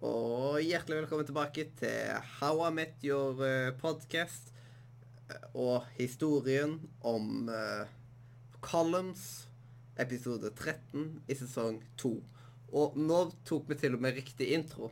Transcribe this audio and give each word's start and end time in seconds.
Og 0.00 0.60
hjertelig 0.64 1.02
velkommen 1.02 1.26
tilbake 1.28 1.66
til 1.76 2.14
How 2.38 2.62
I 2.64 2.70
Met 2.72 3.02
Your 3.04 3.42
eh, 3.44 3.68
podcast 3.80 4.48
eh, 5.28 5.42
og 5.60 5.84
historien 5.98 6.78
om 7.06 7.50
uh, 7.52 7.84
Columns, 8.64 9.26
episode 10.00 10.52
13 10.56 11.04
i 11.28 11.36
sesong 11.36 11.82
2. 12.00 12.14
Og 12.80 12.96
nå 12.96 13.20
tok 13.48 13.68
vi 13.68 13.76
til 13.82 13.98
og 13.98 14.04
med 14.06 14.16
riktig 14.16 14.48
intro. 14.56 14.88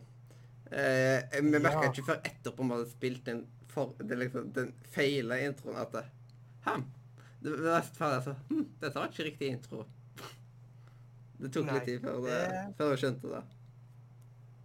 Uh, 0.68 1.24
vi 1.40 1.56
merka 1.56 1.86
Ja. 1.86 1.92
ikke 1.92 2.04
før 2.10 2.20
etterpå 2.28 2.60
om 2.66 2.74
vi 2.74 2.77
hadde 2.82 2.92
spilt 2.92 3.24
den, 3.30 3.42
for, 3.72 3.94
liksom, 4.04 4.52
den 4.56 4.74
feila 4.92 5.40
introen 5.48 5.80
at 5.80 5.94
det, 5.96 6.04
Hm, 6.68 6.82
det 7.40 7.54
det 7.54 7.64
var 7.64 7.86
ferdig, 7.86 8.16
altså. 8.18 8.34
Hm, 8.50 8.64
dette 8.82 8.98
var 8.98 9.08
ikke 9.08 9.24
riktig 9.30 9.54
intro. 9.54 9.86
Det 11.40 11.52
tok 11.54 11.68
Nei, 11.68 11.74
litt 11.78 11.86
tid 11.86 12.02
før, 12.02 12.16
det, 12.27 12.38
det- 12.50 12.74
før 12.77 12.90
vi 12.92 12.96
skjønte 13.00 13.30
det. 13.32 13.42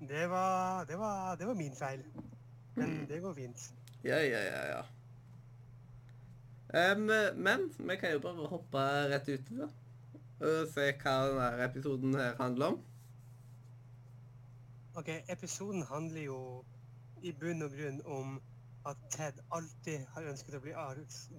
Det 0.07 0.27
var, 0.29 0.83
det 0.85 0.97
var, 0.99 1.35
det 1.35 1.47
var 1.47 1.53
min 1.53 1.75
feil. 1.75 2.03
Men 2.75 2.89
Mm. 2.89 3.07
det 3.07 3.21
går 3.21 3.33
fint. 3.33 3.73
Ja, 4.03 4.17
ja, 4.17 4.39
ja, 4.39 4.61
ja. 4.73 4.83
Um, 6.73 7.05
men 7.35 7.73
vi 7.79 7.95
kan 7.95 8.11
jo 8.11 8.19
bare 8.19 8.47
hoppe 8.47 8.77
rett 9.13 9.29
ut 9.29 9.51
i 9.51 9.55
det. 9.59 9.69
Og 10.41 10.67
se 10.73 10.87
hva 11.03 11.13
denne 11.29 11.65
episoden 11.67 12.15
her 12.17 12.33
handler 12.39 12.73
om. 12.73 12.79
Ok, 14.95 15.09
Episoden 15.29 15.83
handler 15.89 16.21
jo 16.21 16.39
i 17.23 17.31
bunn 17.31 17.63
og 17.65 17.71
grunn 17.71 18.01
om 18.05 18.41
at 18.85 18.97
Ted 19.09 19.39
alltid 19.51 20.03
har 20.13 20.27
ønsket 20.29 20.57
å 20.57 20.61
bli, 20.65 20.73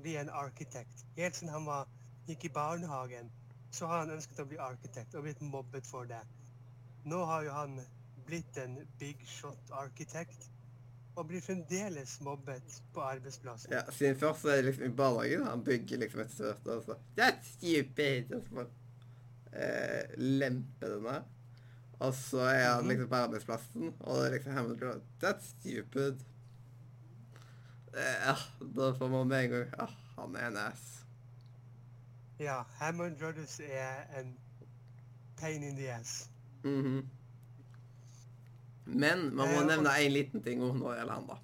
bli 0.02 0.14
en 0.16 0.30
arkitekt. 0.30 1.04
Helt 1.16 1.36
siden 1.36 1.52
han 1.52 1.66
var, 1.68 1.90
gikk 2.26 2.44
i 2.48 2.52
barnehagen, 2.54 3.28
så 3.70 3.86
har 3.86 3.98
han 4.04 4.14
ønsket 4.16 4.40
å 4.40 4.48
bli 4.48 4.58
arkitekt 4.58 5.14
og 5.14 5.26
blitt 5.26 5.42
mobbet 5.44 5.86
for 5.86 6.08
det. 6.08 6.22
Nå 7.04 7.20
har 7.28 7.44
jo 7.44 7.52
han 7.52 7.76
blitt 8.26 8.56
en 8.56 8.78
big 8.98 9.20
shot-arkitekt 9.26 10.50
og 11.16 11.28
blir 11.28 11.40
fremdeles 11.44 12.16
mobbet 12.26 12.80
på 12.94 13.00
arbeidsplassen. 13.06 13.70
Ja, 13.72 13.82
Siden 13.94 14.16
først 14.18 14.44
er 14.44 14.56
det 14.56 14.64
liksom 14.64 14.84
i 14.88 14.96
barnehagen. 14.96 15.46
Han 15.46 15.64
bygger 15.64 15.96
liksom 16.02 16.20
et 16.24 16.30
stort 16.34 16.66
og 16.66 16.82
så 16.88 16.96
That's 17.18 17.52
stupid! 17.54 18.32
Og 18.34 18.42
så 18.42 18.54
bare 18.54 18.66
eh, 19.52 20.14
lemper 20.18 20.88
den 20.96 21.04
der. 21.04 21.22
Og 22.00 22.14
så 22.14 22.38
er 22.40 22.64
han 22.74 22.82
Mhm. 22.82 22.88
liksom 22.88 23.08
på 23.08 23.14
arbeidsplassen, 23.14 23.94
og 24.00 24.16
det 24.16 24.26
er 24.26 24.32
liksom 24.32 24.52
hemmelig 24.52 25.00
That's 25.22 25.50
stupid. 25.60 26.16
Eh, 27.94 28.26
Ja, 28.26 28.34
da 28.76 28.90
får 28.98 29.08
man 29.08 29.28
med 29.28 29.44
en 29.44 29.50
gang 29.50 29.66
Ja, 29.78 29.86
han 30.18 30.36
er 30.36 30.46
en 30.46 30.56
ass. 30.56 31.04
Ja, 32.40 32.62
Hammond 32.80 33.16
Brothers 33.18 33.60
er 33.60 34.20
en 34.20 34.36
pain 35.36 35.62
in 35.62 35.76
the 35.76 35.88
ass. 35.92 36.28
Mhm. 36.64 37.08
Men 38.84 39.30
man 39.36 39.50
må 39.50 39.64
nevne 39.64 39.92
en 39.96 40.12
liten 40.12 40.42
ting 40.44 40.62
om 40.62 40.76
når 40.78 40.90
det 40.90 40.96
gjelder 40.98 41.14
han, 41.14 41.28
da. 41.30 41.38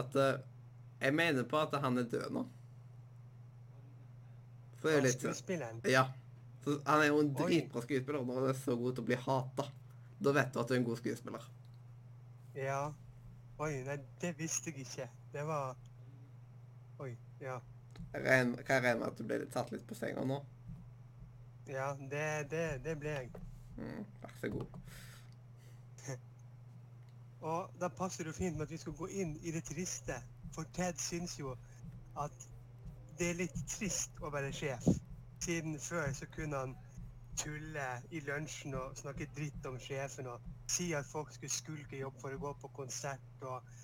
At 0.00 0.16
uh, 0.16 0.42
jeg 1.00 1.14
mener 1.14 1.46
på 1.48 1.60
at 1.60 1.74
han 1.82 2.00
er 2.00 2.08
død 2.10 2.30
nå. 2.34 2.44
For 4.80 4.88
det 4.88 4.94
er 4.94 5.00
jo 5.00 5.06
litt 5.06 5.20
Skuespilleren. 5.20 5.80
Ja. 5.88 6.06
Så 6.64 6.78
han 6.86 7.02
er 7.02 7.10
jo 7.10 7.20
en 7.20 7.34
dritbra 7.36 7.82
skuespiller 7.84 8.24
når 8.24 8.40
han 8.40 8.50
er 8.54 8.56
så 8.56 8.76
god 8.80 8.96
til 8.96 9.04
å 9.04 9.08
bli 9.10 9.18
hata. 9.20 9.66
Da 10.24 10.32
vet 10.32 10.54
du 10.54 10.60
at 10.62 10.70
du 10.70 10.74
er 10.74 10.80
en 10.80 10.86
god 10.88 11.00
skuespiller. 11.02 11.48
Ja. 12.56 12.80
Oi, 13.60 13.70
nei, 13.86 13.98
det 14.22 14.32
visste 14.38 14.72
jeg 14.72 14.86
ikke. 14.86 15.08
Det 15.34 15.44
var 15.46 15.76
Oi, 17.04 17.12
ja. 17.42 17.58
Jeg 18.14 18.22
regner, 18.22 18.62
kan 18.62 18.78
jeg 18.78 18.84
regne 18.86 19.00
med 19.02 19.08
at 19.10 19.18
du 19.18 19.26
ble 19.26 19.38
tatt 19.50 19.72
litt 19.74 19.84
på 19.88 19.96
senga 19.98 20.22
nå? 20.26 20.38
Ja, 21.68 21.92
det, 21.98 22.26
det, 22.52 22.64
det 22.84 22.94
ble 23.00 23.14
jeg. 23.16 23.30
Mm, 23.76 24.04
vær 24.22 24.36
så 24.40 24.50
god. 24.52 24.78
Og 27.44 27.76
da 27.80 27.90
passer 27.92 28.24
det 28.24 28.34
fint 28.34 28.56
med 28.56 28.66
at 28.66 28.72
vi 28.72 28.80
skal 28.80 28.96
gå 28.96 29.08
inn 29.20 29.36
i 29.42 29.52
det 29.52 29.64
triste. 29.68 30.16
For 30.54 30.68
Ted 30.76 31.00
syns 31.02 31.36
jo 31.38 31.52
at 32.20 32.48
det 33.18 33.30
er 33.30 33.40
litt 33.42 33.58
trist 33.70 34.22
å 34.24 34.32
være 34.32 34.52
sjef. 34.54 34.86
Siden 35.44 35.76
før 35.80 36.12
så 36.16 36.28
kunne 36.34 36.62
han 36.62 36.76
tulle 37.36 37.86
i 38.14 38.20
lunsjen 38.24 38.76
og 38.78 38.96
snakke 38.96 39.26
dritt 39.36 39.66
om 39.66 39.76
sjefen 39.82 40.30
og 40.30 40.44
si 40.70 40.92
at 40.94 41.06
folk 41.06 41.32
skulle 41.34 41.52
skulke 41.52 41.98
jobb 41.98 42.16
for 42.22 42.34
å 42.34 42.40
gå 42.46 42.54
på 42.62 42.70
konsert 42.78 43.46
og 43.50 43.74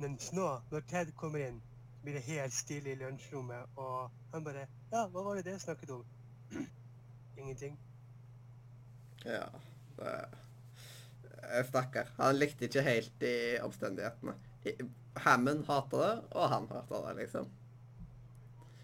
Mens 0.00 0.30
nå, 0.32 0.46
når 0.70 0.80
Ted 0.88 1.10
kommer 1.20 1.42
inn, 1.44 1.58
blir 2.02 2.16
det 2.16 2.22
helt 2.24 2.54
stille 2.56 2.94
i 2.94 2.96
lunsjrommet, 2.96 3.76
og 3.76 4.10
han 4.32 4.44
bare 4.44 4.64
Ja, 4.92 5.02
hva 5.12 5.22
var 5.26 5.36
det 5.36 5.44
dere 5.44 5.60
snakket 5.60 5.90
om? 5.90 6.06
Ingenting. 7.38 7.76
Ja. 9.24 9.44
Det, 9.98 10.14
stakkar. 11.68 12.10
Han 12.18 12.36
likte 12.38 12.68
ikke 12.68 12.82
helt 12.86 13.12
de 13.20 13.32
omstendighetene. 13.64 14.34
Hammond 15.24 15.66
hater 15.66 15.98
det, 16.04 16.12
og 16.38 16.48
han 16.52 16.68
hater 16.70 17.08
det, 17.08 17.16
liksom. 17.24 17.48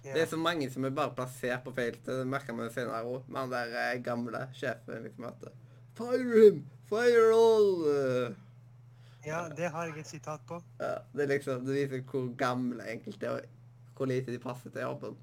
Ja. 0.05 0.15
Det 0.15 0.23
er 0.23 0.27
så 0.31 0.39
mange 0.41 0.71
som 0.71 0.85
er 0.87 0.91
bare 0.95 1.13
plassert 1.17 1.65
på 1.65 1.73
feil 1.77 1.95
sted. 1.99 2.21
Det 2.23 2.27
merker 2.31 2.55
man 2.57 2.71
senere 2.73 3.03
òg. 3.05 3.25
Med 3.29 3.41
han 3.43 3.51
der 3.53 3.73
eh, 3.83 4.03
gamle 4.03 4.45
sjefen. 4.57 5.03
liksom 5.05 5.25
at 5.29 5.49
Fire 5.99 6.45
him! 6.45 6.61
Fire 6.89 7.25
all! 7.35 7.71
eh. 7.93 8.37
ja, 9.27 9.41
det 9.57 9.71
har 9.75 9.89
jeg 9.91 9.99
et 9.99 10.07
sitat 10.07 10.41
på. 10.49 10.61
Ja, 10.81 10.95
det 11.15 11.25
er 11.27 11.33
liksom, 11.35 11.65
det 11.67 11.75
viser 11.75 12.05
hvor 12.09 12.29
gamle 12.39 12.87
enkelte 12.93 13.27
er, 13.27 13.43
og 13.43 13.97
hvor 13.99 14.07
lite 14.09 14.33
de 14.33 14.39
passer 14.39 14.71
til 14.71 14.81
jobben. 14.87 15.17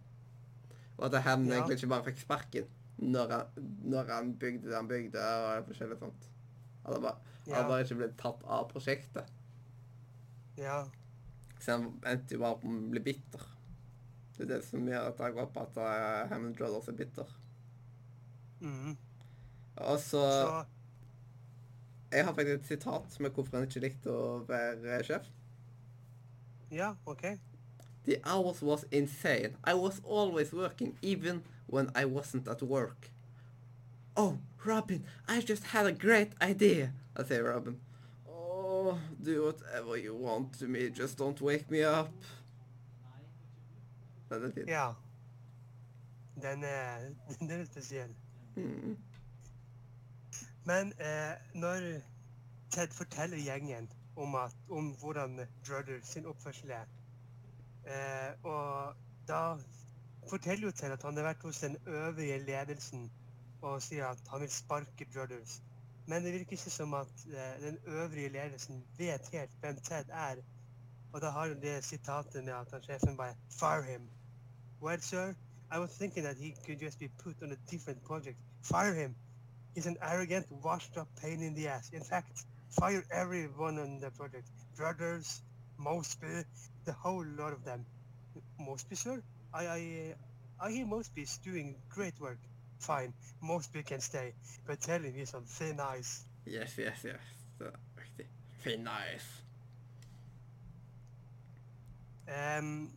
Og 0.97 1.05
at 1.07 1.21
Hammond 1.23 1.49
Ja. 1.51 1.55
egentlig 1.61 1.79
ikke 1.79 1.87
bare 1.95 2.03
fikk 2.11 2.19
sparken 2.21 2.67
når 2.97 3.31
han, 3.31 3.65
når 3.83 4.11
han 4.13 4.33
bygde 4.39 4.69
det 4.69 4.75
han 4.75 4.87
bygde, 4.87 5.19
og 5.23 5.65
forskjellig 5.71 5.97
sånt. 5.99 6.29
Han 6.85 6.93
hadde 6.93 7.01
bare, 7.01 7.33
Ja. 7.47 7.63
bare 7.67 7.83
ikke 7.83 7.97
blitt 7.99 8.15
tatt 8.17 8.43
av 8.45 8.69
prosjektet. 8.71 9.27
Ja. 10.57 10.83
Så 11.59 11.71
han 11.75 11.87
endte 12.05 12.35
jo 12.35 12.39
bare 12.43 12.57
på 12.61 12.69
å 12.69 12.89
bli 12.91 13.01
bitter. 13.05 13.41
Det 14.35 14.43
er 14.45 14.49
det 14.57 14.63
som 14.67 14.85
gjør 14.87 15.09
at 15.09 15.19
jeg 15.23 15.33
går 15.37 15.45
på 15.55 15.61
at 15.63 15.77
uh, 15.79 16.27
Hammond 16.29 16.55
Brothers 16.59 16.87
er 16.91 16.97
bitter. 16.99 17.25
mhm. 18.61 18.97
Og 19.77 19.99
så 19.99 20.21
Så 20.31 20.65
Jeg 22.11 22.25
har 22.25 22.33
faktisk 22.33 22.59
et 22.59 22.67
sitat 22.67 23.19
med 23.19 23.31
hvorfor 23.31 23.57
han 23.57 23.67
ikke 23.67 23.81
likte 23.83 24.07
å 24.13 24.45
være 24.47 25.01
sjef. 25.03 25.25
Ja, 26.71 26.93
OK. 27.05 27.25
The 28.05 28.17
hours 28.23 28.61
was 28.61 28.85
insane. 28.91 29.57
I 29.65 29.73
was 29.73 29.99
always 30.05 30.53
working, 30.53 30.97
even 31.01 31.43
when 31.67 31.89
I 31.95 32.05
wasn't 32.05 32.47
at 32.47 32.61
work. 32.61 33.11
Oh, 34.17 34.37
Robin, 34.65 35.03
I 35.27 35.41
just 35.41 35.63
had 35.63 35.85
a 35.85 35.91
great 35.91 36.31
idea, 36.41 36.91
I 37.17 37.23
say 37.23 37.39
Robin. 37.39 37.79
Oh, 38.29 38.97
do 39.21 39.43
whatever 39.43 39.97
you 39.97 40.15
want 40.15 40.53
to 40.59 40.67
me, 40.67 40.89
just 40.89 41.17
don't 41.17 41.39
wake 41.41 41.69
me 41.69 41.83
up. 41.83 42.09
Den 44.29 44.43
er 44.43 44.51
fin. 44.51 44.67
Ja. 44.67 44.93
Den 46.41 46.63
er, 46.63 46.99
den 47.39 47.51
er 47.51 47.65
spesiell. 47.65 48.15
Mm. 48.55 48.97
Men 50.63 50.93
eh, 50.99 51.35
når 51.53 52.01
Ted 52.71 52.87
forteller 52.87 53.37
gjengen 53.37 53.89
om, 54.15 54.35
at, 54.35 54.55
om 54.69 54.95
hvordan 54.99 55.39
Drudder 55.67 55.99
sin 56.03 56.25
oppførsel 56.25 56.71
er, 56.71 56.87
eh, 57.85 58.31
og 58.43 58.95
da 59.27 59.57
forteller 60.29 60.67
jo 60.67 60.71
Ted 60.71 60.91
at 60.91 61.03
han 61.03 61.17
har 61.17 61.23
vært 61.23 61.43
hos 61.43 61.59
den 61.59 61.77
øvrige 61.85 62.39
ledelsen 62.45 63.11
og 63.65 63.81
sier 63.81 64.05
at 64.07 64.19
han 64.31 64.41
vil 64.41 64.51
sparke 64.53 65.07
Drudders. 65.13 65.61
Men 66.07 66.23
det 66.23 66.33
virker 66.33 66.57
ikke 66.57 66.71
som 66.71 66.93
at 66.93 67.25
eh, 67.27 67.61
den 67.61 67.77
øvrige 67.85 68.29
ledelsen 68.29 68.83
vet 68.97 69.29
helt 69.31 69.51
hvem 69.59 69.75
Ted 69.75 70.05
er. 70.09 70.35
Og 71.13 71.21
da 71.21 71.29
har 71.29 71.47
han 71.47 71.61
det 71.61 71.83
sitatet 71.83 72.43
med 72.43 72.53
at 72.53 72.71
han 72.71 72.83
sjefen 72.83 73.17
bare 73.17 73.35
Fire 73.49 73.83
him. 73.83 74.09
Well, 74.81 75.01
sir, 75.01 75.33
I 75.71 75.79
was 75.79 75.97
thinking 75.97 76.25
that 76.25 76.37
he 76.37 76.53
could 76.65 76.79
just 76.81 76.99
be 76.99 77.09
put 77.23 77.41
on 77.41 77.51
a 77.51 77.57
different 77.71 78.03
project. 78.03 78.37
Fire 78.61 78.93
him. 78.93 79.15
He's 79.75 79.87
an 79.87 79.97
arrogant, 80.01 80.45
washed-up 80.63 81.07
pain 81.21 81.41
in 81.41 81.55
the 81.55 81.67
ass. 81.67 81.89
In 81.89 82.03
fact, 82.03 82.45
fire 82.69 83.03
everyone 83.11 83.79
on 83.79 83.99
the 83.99 84.11
project. 84.11 84.47
Brothers, 84.75 85.41
Mosby, 85.77 86.43
the 86.85 86.93
whole 86.93 87.25
lot 87.37 87.53
of 87.53 87.65
them. 87.65 87.85
Mosby, 88.59 88.95
sir? 88.95 89.23
I, 89.53 89.67
I, 89.67 90.15
I 90.59 90.71
hear 90.71 90.85
Mosby's 90.85 91.37
doing 91.37 91.75
great 91.89 92.19
work. 92.19 92.39
Fine, 92.79 93.13
Most 93.41 93.73
people 93.73 93.87
can 93.87 94.01
stay, 94.01 94.33
but 94.65 94.79
tell 94.79 95.01
him 95.01 95.13
he's 95.13 95.33
on 95.33 95.45
thin 95.45 95.79
ice. 95.99 96.25
Yes, 96.47 96.77
yes, 96.77 97.03
yes. 97.03 97.21
Det 97.59 97.67
er 97.67 98.01
riktig. 98.01 98.25
Thin 98.63 98.79
nice. 98.79 99.45
Um, 102.27 102.91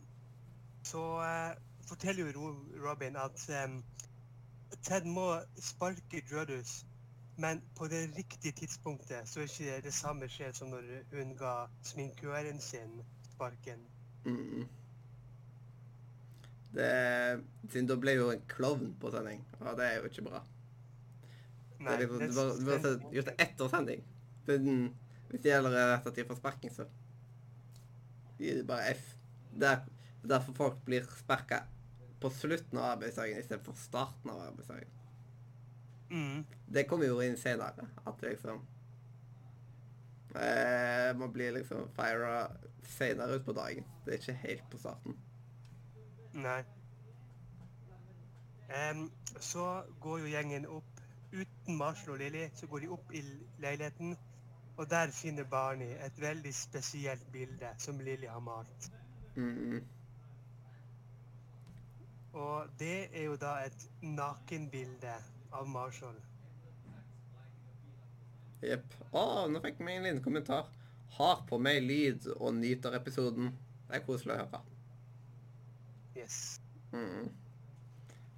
så 0.82 1.18
uh, 1.18 1.62
forteller 1.88 2.32
jo 2.32 2.56
Robin 2.88 3.16
at 3.16 3.64
um, 3.64 3.84
Ted 4.82 5.04
må 5.04 5.40
sparke 5.60 6.22
Drudus, 6.30 6.86
men 7.36 7.62
på 7.76 7.88
det 7.88 8.16
riktige 8.16 8.52
tidspunktet 8.52 9.28
så 9.28 9.40
er 9.40 9.44
ikke 9.44 9.74
det 9.74 9.84
det 9.84 9.94
samme 9.94 10.28
skjer 10.28 10.52
som 10.52 10.68
når 10.68 10.82
hun 11.12 11.36
ga 11.36 11.66
sminkøren 11.82 12.60
sin 12.60 13.02
sparken. 13.30 13.86
Mm. 14.24 14.68
Det, 16.74 16.88
siden 17.72 17.88
da 17.88 17.96
ble 18.00 18.14
jo 18.18 18.30
en 18.32 18.44
klovn 18.50 18.92
på 19.00 19.10
sending, 19.14 19.40
og 19.62 19.76
det 19.78 19.86
er 19.86 20.00
jo 20.00 20.10
ikke 20.10 20.26
bra. 20.26 20.42
Nei, 21.78 21.94
det 21.94 21.94
er 21.94 22.02
liksom, 22.02 22.24
du 22.28 22.36
bør, 22.36 22.54
du 22.58 22.64
bør 22.66 23.14
gjort 23.14 23.30
det 23.30 23.36
etter 23.44 23.70
sending. 23.72 24.04
Siden, 24.48 24.82
hvis 25.30 25.44
det 25.44 25.52
gjelder 25.52 25.78
rett 25.94 26.10
at 26.10 26.18
de 26.18 26.26
får 26.28 26.40
sparking, 26.40 26.74
så 26.74 26.88
gir 28.38 28.60
de 28.60 28.66
bare 28.68 28.92
F. 28.94 29.14
Det 29.58 29.70
er 29.70 29.84
derfor 30.28 30.56
folk 30.56 30.80
blir 30.86 31.06
sparka 31.18 31.62
på 32.20 32.30
slutten 32.34 32.80
av 32.80 32.96
arbeidsdagen 32.96 33.38
istedenfor 33.38 33.76
starten 33.78 34.32
av 34.32 34.42
arbeidsdagen. 34.48 34.90
mm. 36.10 36.44
Det 36.66 36.84
kommer 36.88 37.06
jo 37.08 37.20
inn 37.22 37.36
senere, 37.38 37.86
at 38.04 38.22
liksom 38.22 38.60
eh, 40.34 41.14
Man 41.16 41.32
blir 41.32 41.52
liksom 41.52 41.88
fira 41.96 42.50
senere 42.82 43.38
ut 43.38 43.46
på 43.46 43.54
dagen. 43.56 43.86
Det 44.04 44.14
er 44.14 44.22
ikke 44.22 44.42
helt 44.42 44.70
på 44.70 44.80
starten. 44.82 45.16
Nei. 46.38 46.62
Um, 48.68 49.10
så 49.40 49.82
går 50.00 50.18
jo 50.22 50.30
gjengen 50.30 50.66
opp 50.70 51.00
uten 51.32 51.76
Marshall 51.76 52.14
og 52.14 52.18
Lily. 52.22 52.48
Så 52.54 52.66
går 52.66 52.84
de 52.84 52.90
opp 52.94 53.12
i 53.12 53.22
leiligheten, 53.58 54.16
og 54.76 54.90
der 54.90 55.10
finner 55.10 55.44
Barney 55.44 55.96
et 56.06 56.20
veldig 56.20 56.54
spesielt 56.54 57.32
bilde 57.32 57.72
som 57.78 58.00
Lily 58.00 58.28
har 58.30 58.40
malt. 58.40 58.90
Mm. 59.36 59.80
Og 62.32 62.70
det 62.78 63.08
er 63.12 63.24
jo 63.24 63.36
da 63.40 63.56
et 63.66 63.86
nakenbilde 64.02 65.14
av 65.52 65.68
Marshall. 65.68 66.18
Jepp. 68.62 68.94
Å, 69.10 69.46
nå 69.50 69.62
fikk 69.64 69.80
vi 69.82 69.94
en 69.96 70.06
liten 70.06 70.22
kommentar. 70.22 70.68
Har 71.18 71.42
på 71.48 71.58
meg 71.62 71.82
lyd 71.82 72.26
og 72.36 72.52
nyter 72.58 72.94
episoden. 72.98 73.54
Det 73.88 73.98
er 73.98 74.06
koselig 74.06 74.36
å 74.36 74.42
høre. 74.44 74.77
Yes. 76.18 76.60
Mm. 76.92 77.28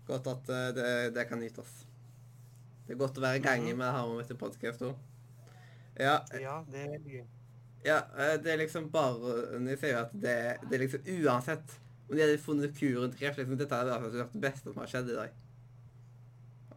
Godt 0.07 0.27
at 0.27 0.49
uh, 0.51 0.71
det, 0.77 0.87
det 1.17 1.27
kan 1.31 1.41
nytes. 1.41 1.71
Det 2.87 2.97
er 2.97 2.99
godt 3.01 3.19
å 3.21 3.23
være 3.23 3.39
i 3.39 3.45
gang 3.45 3.63
Mhm. 3.65 3.79
med 3.79 3.93
Harmon 3.95 4.21
etter 4.23 4.35
podkast 4.39 4.83
òg. 4.83 4.97
Ja, 6.01 6.19
Ja, 6.41 6.65
det 6.71 6.81
er 6.87 6.99
gøy. 7.05 7.25
ja, 7.85 7.99
eh, 8.17 8.37
det 8.43 8.53
er 8.53 8.57
liksom 8.57 8.91
bare 8.91 9.61
Jeg 9.69 9.79
sier 9.79 9.99
at 10.01 10.13
det, 10.13 10.35
det 10.71 10.75
er 10.75 10.83
liksom 10.87 11.05
uansett 11.25 11.77
om 12.11 12.17
de 12.17 12.23
hadde 12.23 12.39
funnet 12.43 12.75
kuren 12.75 13.13
til 13.13 13.19
kreft, 13.21 13.39
liksom, 13.39 13.59
dette 13.59 13.71
vært 13.87 14.33
det 14.33 14.41
beste 14.43 14.73
som 14.73 14.81
har 14.83 14.87
skjedd 14.91 15.11
i 15.11 15.15
dag. 15.15 15.31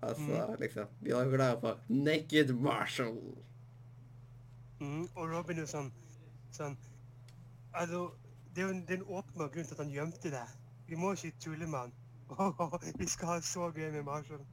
Altså, 0.04 0.56
liksom 0.60 0.88
Vi 1.02 1.12
var 1.14 1.24
jo 1.26 1.32
glade 1.32 1.60
for 1.62 1.80
Naked 1.90 2.52
Marshall. 2.60 3.18
Mm, 4.80 5.08
og 5.16 5.30
Robin 5.32 5.60
er 5.60 5.66
sånn 5.66 5.92
sånn 6.52 6.76
Altså, 7.74 8.12
det 8.54 8.64
er 8.64 8.68
jo 8.68 8.74
den 8.74 8.84
åpne 8.84 8.92
er 8.92 8.98
en 9.00 9.08
åpenbar 9.18 9.50
grunn 9.54 9.66
til 9.66 9.74
at 9.74 9.82
han 9.86 9.94
gjemte 9.96 10.30
det. 10.30 10.44
Vi 10.88 11.00
må 11.00 11.14
ikke 11.14 11.34
tulle 11.40 11.68
med 11.68 11.80
han. 11.80 11.94
vi 13.00 13.08
skal 13.08 13.28
ha 13.28 13.42
så 13.46 13.70
gøy 13.72 13.92
med 13.94 14.04
Marshall. 14.08 14.44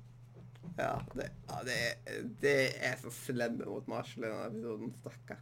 Ja, 0.77 0.99
det, 1.15 1.31
ja 1.49 1.63
det, 1.67 1.77
er, 1.77 2.21
det 2.43 2.57
er 2.87 2.99
så 3.01 3.13
slemme 3.13 3.67
mot 3.67 3.89
Marshall 3.89 4.27
i 4.27 4.29
denne 4.29 4.51
episoden. 4.51 4.93
Stakkar. 5.01 5.41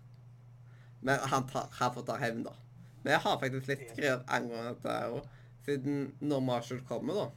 Men 1.01 1.19
han, 1.31 1.47
tar, 1.49 1.69
han 1.79 1.95
får 1.95 2.07
ta 2.09 2.17
hevn, 2.19 2.47
da. 2.47 2.55
Men 3.03 3.15
jeg 3.15 3.23
har 3.25 3.41
faktisk 3.43 3.69
litt 3.71 3.85
skrevet 3.93 4.33
angående 4.35 4.73
dette 4.73 4.95
her 4.95 5.19
òg. 5.19 5.29
Siden 5.69 6.01
når 6.25 6.41
Marshall 6.47 6.81
kommer, 6.89 7.21
da. 7.23 7.29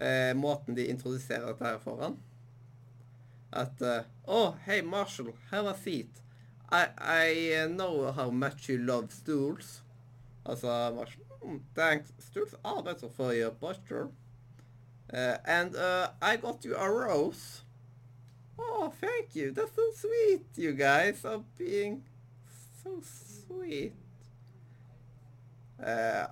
Eh, 0.00 0.32
måten 0.36 0.76
de 0.76 0.86
introduserer 0.92 1.48
dette 1.50 1.66
her 1.66 1.80
foran. 1.82 2.18
At 3.50 3.82
Å, 3.82 3.94
uh, 3.98 4.16
Oh, 4.30 4.52
hei, 4.66 4.78
Marshall, 4.86 5.32
have 5.50 5.66
a 5.66 5.74
seat. 5.74 6.20
I, 6.70 6.86
I 7.02 7.66
know 7.66 8.12
how 8.12 8.30
much 8.30 8.68
you 8.68 8.78
love 8.78 9.10
stools. 9.10 9.80
Altså 10.46 10.92
Marshall. 10.94 11.29
"Mm, 11.44 11.60
thanks. 11.74 12.12
Stools 12.18 12.54
are 12.64 12.82
better 12.82 13.08
for 13.08 13.34
your 13.34 13.50
posture. 13.50 14.08
Uh, 15.12 15.38
and 15.44 15.74
uh, 15.76 16.10
I 16.22 16.36
got 16.36 16.64
you 16.64 16.76
a 16.76 16.90
rose. 16.90 17.62
Oh, 18.58 18.92
thank 19.00 19.34
you. 19.34 19.50
That's 19.50 19.74
so 19.74 19.90
sweet, 19.94 20.46
you 20.56 20.72
guys 20.72 21.24
are 21.24 21.42
being 21.58 22.02
so 22.82 23.00
sweet. 23.02 23.94
Uh, 25.82 26.26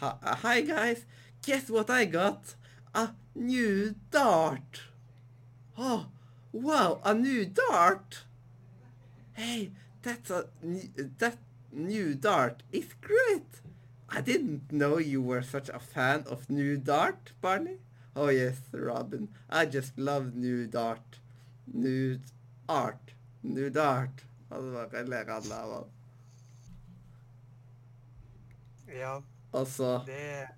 hi, 0.00 0.14
uh, 0.22 0.34
hi, 0.36 0.60
guys. 0.62 1.04
Guess 1.42 1.70
what 1.70 1.90
I 1.90 2.04
got? 2.04 2.54
A 2.94 3.10
new 3.34 3.94
dart. 4.10 4.82
Oh, 5.78 6.06
wow, 6.52 7.00
a 7.04 7.14
new 7.14 7.46
dart. 7.46 8.24
Hey, 9.34 9.70
that's 10.02 10.30
a 10.30 10.48
new, 10.62 10.90
that 11.18 11.38
new 11.72 12.14
dart 12.14 12.62
is 12.72 12.92
great. 13.00 13.46
I 14.08 14.20
didn't 14.22 14.72
know 14.72 14.98
you 14.98 15.20
were 15.20 15.42
such 15.42 15.68
a 15.68 15.78
fan 15.78 16.24
of 16.26 16.48
New 16.48 16.76
Dart, 16.78 17.32
Barney. 17.40 17.76
Oh 18.16 18.28
yes, 18.28 18.56
Robin. 18.72 19.28
I 19.50 19.66
just 19.66 19.98
love 19.98 20.34
New 20.34 20.66
Dart. 20.66 21.18
New 21.72 22.18
art. 22.68 23.12
New 23.42 23.70
Dart. 23.70 24.24
Altså, 24.50 24.72
bare 24.72 25.04
ler 25.04 25.30
alle 25.30 25.54
av 25.54 25.72
han. 25.74 25.84
Ja, 28.98 29.20
Og 29.52 29.66
så 29.66 30.00
det 30.06 30.48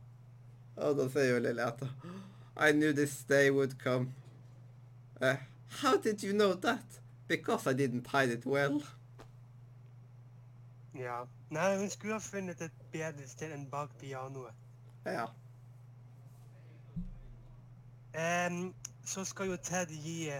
Og 0.77 0.97
da 0.97 1.09
sier 1.11 1.33
jo 1.35 1.41
Lille 1.43 1.65
at 1.67 1.83
I 2.57 2.73
knew 2.73 2.93
this 2.93 3.25
day 3.25 3.51
would 3.51 3.79
come. 3.83 4.13
Uh, 5.21 5.37
how 5.83 5.97
did 5.97 6.23
you 6.23 6.33
know 6.33 6.55
that? 6.55 7.01
Because 7.27 7.67
I 7.67 7.73
didn't 7.73 8.07
hide 8.07 8.31
it 8.31 8.47
well. 8.47 8.83
Ja. 10.95 11.27
Nei, 11.51 11.79
hun 11.79 11.91
skulle 11.91 12.13
ha 12.13 12.19
funnet 12.19 12.61
et 12.63 12.83
bedre 12.93 13.27
sted 13.29 13.53
enn 13.55 13.67
bak 13.71 13.91
pianoet. 13.99 14.55
Ja. 15.07 15.27
Um, 18.15 18.75
så 19.05 19.25
skal 19.25 19.51
jo 19.51 19.57
Ted 19.57 19.87
gi 19.87 20.31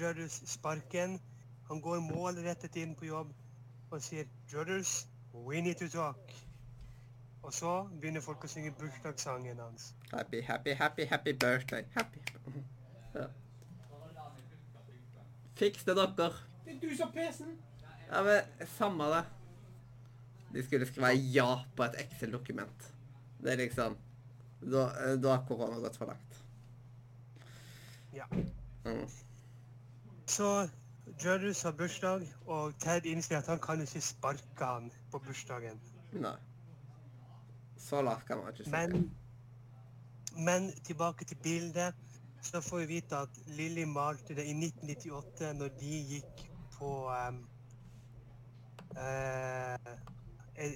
Judders 0.00 0.40
sparken. 0.46 1.20
Han 1.68 1.80
går 1.80 2.00
målrettet 2.00 2.76
inn 2.76 2.94
på 2.94 3.04
jobb 3.04 3.32
og 3.90 4.02
sier 4.02 4.24
'Judders, 4.52 5.08
we 5.34 5.60
need 5.60 5.74
to 5.74 5.88
talk. 5.88 6.32
Og 7.42 7.52
så 7.52 7.88
begynner 8.00 8.20
folk 8.20 8.44
å 8.44 8.48
synge 8.48 8.72
bursdagssangen 8.78 9.60
hans. 9.60 9.94
Happy, 10.12 10.40
happy, 10.40 10.72
happy, 10.72 11.04
happy 11.04 11.32
birthday. 11.32 11.84
Happy. 11.92 12.20
Ja. 13.14 13.26
Fiks 15.54 15.84
det, 15.84 15.96
dere. 15.96 16.32
Det 16.64 16.74
er 16.74 16.80
du 16.80 16.96
som 16.96 17.12
pesen! 17.12 17.58
Ja, 18.08 18.22
men 18.22 18.68
samme 18.78 19.04
det. 19.12 19.24
De 20.54 20.62
skulle 20.62 20.86
skrive 20.86 21.12
ja 21.34 21.48
på 21.76 21.84
et 21.84 21.98
Excel-dokument. 22.04 22.92
Det 23.42 23.52
er 23.52 23.62
liksom 23.64 23.96
Da, 24.64 24.84
da 25.20 25.34
har 25.34 25.42
korona 25.48 25.76
gått 25.82 25.96
for 26.00 26.08
langt. 26.08 26.38
Ja. 28.14 28.24
Mm. 28.84 29.08
Så 30.26 30.68
Drudders 31.22 31.62
har 31.62 31.72
bursdag, 31.72 32.24
og 32.46 32.72
Ted 32.80 33.04
innser 33.04 33.38
at 33.38 33.46
han 33.46 33.60
kan 33.60 33.82
ikke 33.84 34.00
sparke 34.00 34.64
han 34.64 34.88
på 35.12 35.20
bursdagen. 35.26 35.80
Nei. 36.12 36.36
Så 37.76 38.00
lavt 38.02 38.24
kan 38.26 38.40
man 38.40 38.54
ikke 38.54 38.64
snakke. 38.64 39.02
Men, 39.02 39.10
men 40.46 40.70
tilbake 40.84 41.24
til 41.24 41.36
bildet, 41.42 41.94
så 42.40 42.60
får 42.60 42.78
vi 42.78 42.86
vite 42.86 43.16
at 43.26 43.42
Lilly 43.46 43.84
malte 43.84 44.34
det 44.36 44.46
i 44.48 44.56
1998 44.56 45.52
når 45.58 45.76
de 45.80 46.00
gikk 46.14 46.46
på 46.78 46.90
um, 47.28 47.44
eh, 48.96 49.92
er, 50.56 50.72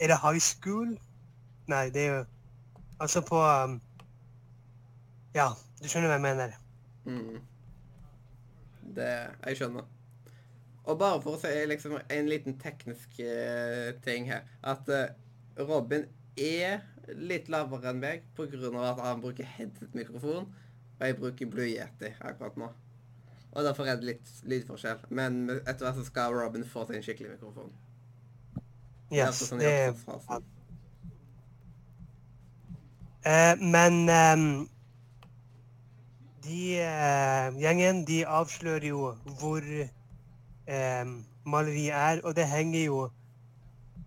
er, 0.00 0.06
det 0.06 0.18
high 0.22 0.40
school? 0.40 0.98
Nei, 1.66 1.90
det 1.90 2.02
er 2.06 2.16
jo 2.18 2.24
Altså 3.00 3.20
på 3.20 3.36
um, 3.36 3.80
Ja, 5.34 5.50
du 5.82 5.88
skjønner 5.88 6.08
hva 6.08 6.16
jeg 6.16 6.24
mener. 6.24 6.56
Mm. 7.04 7.40
Det 8.96 9.10
Jeg 9.46 9.56
skjønner. 9.56 9.88
Og 10.86 10.98
bare 10.98 11.20
for 11.22 11.36
å 11.36 11.40
si 11.42 11.52
liksom 11.66 11.98
en 11.98 12.30
liten 12.30 12.58
teknisk 12.62 13.18
uh, 13.20 13.90
ting 14.06 14.28
her 14.30 14.46
At 14.62 14.88
uh, 14.88 15.10
Robin 15.58 16.06
er 16.36 16.84
litt 17.16 17.50
lavere 17.52 17.90
enn 17.90 18.00
meg 18.02 18.24
av 18.36 18.86
at 18.90 19.04
han 19.04 19.22
bruker 19.22 19.46
headset-mikrofon, 19.46 20.48
og 20.98 21.04
jeg 21.06 21.16
bruker 21.20 21.46
Blue 21.46 21.68
Yeti 21.68 22.10
akkurat 22.20 22.56
nå. 22.58 22.68
Og 23.56 23.64
derfor 23.64 23.88
er 23.88 23.96
det 23.96 24.10
litt 24.10 24.32
lydforskjell. 24.44 25.06
Men 25.16 25.46
etter 25.54 25.86
hvert 25.86 26.00
så 26.00 26.04
skal 26.04 26.34
Robin 26.34 26.66
få 26.66 26.84
seg 26.84 26.98
en 26.98 27.06
skikkelig 27.06 27.36
mikrofon. 27.36 27.70
Yes, 29.12 29.26
altså 29.28 29.50
sånn 29.50 29.62
det 29.62 29.72
er 29.72 29.90
oppstartsfasen. 29.92 30.52
Eh, 33.26 33.62
men 33.74 34.08
ehm, 34.08 34.48
de 36.46 36.62
eh, 36.78 37.46
gjengen 37.62 38.04
de 38.06 38.20
avslører 38.26 38.88
jo 38.88 39.12
hvor 39.40 39.64
eh, 39.66 41.06
maleriet 41.46 41.94
er, 41.94 42.22
og 42.22 42.36
det 42.38 42.46
henger 42.50 42.84
jo 42.84 43.00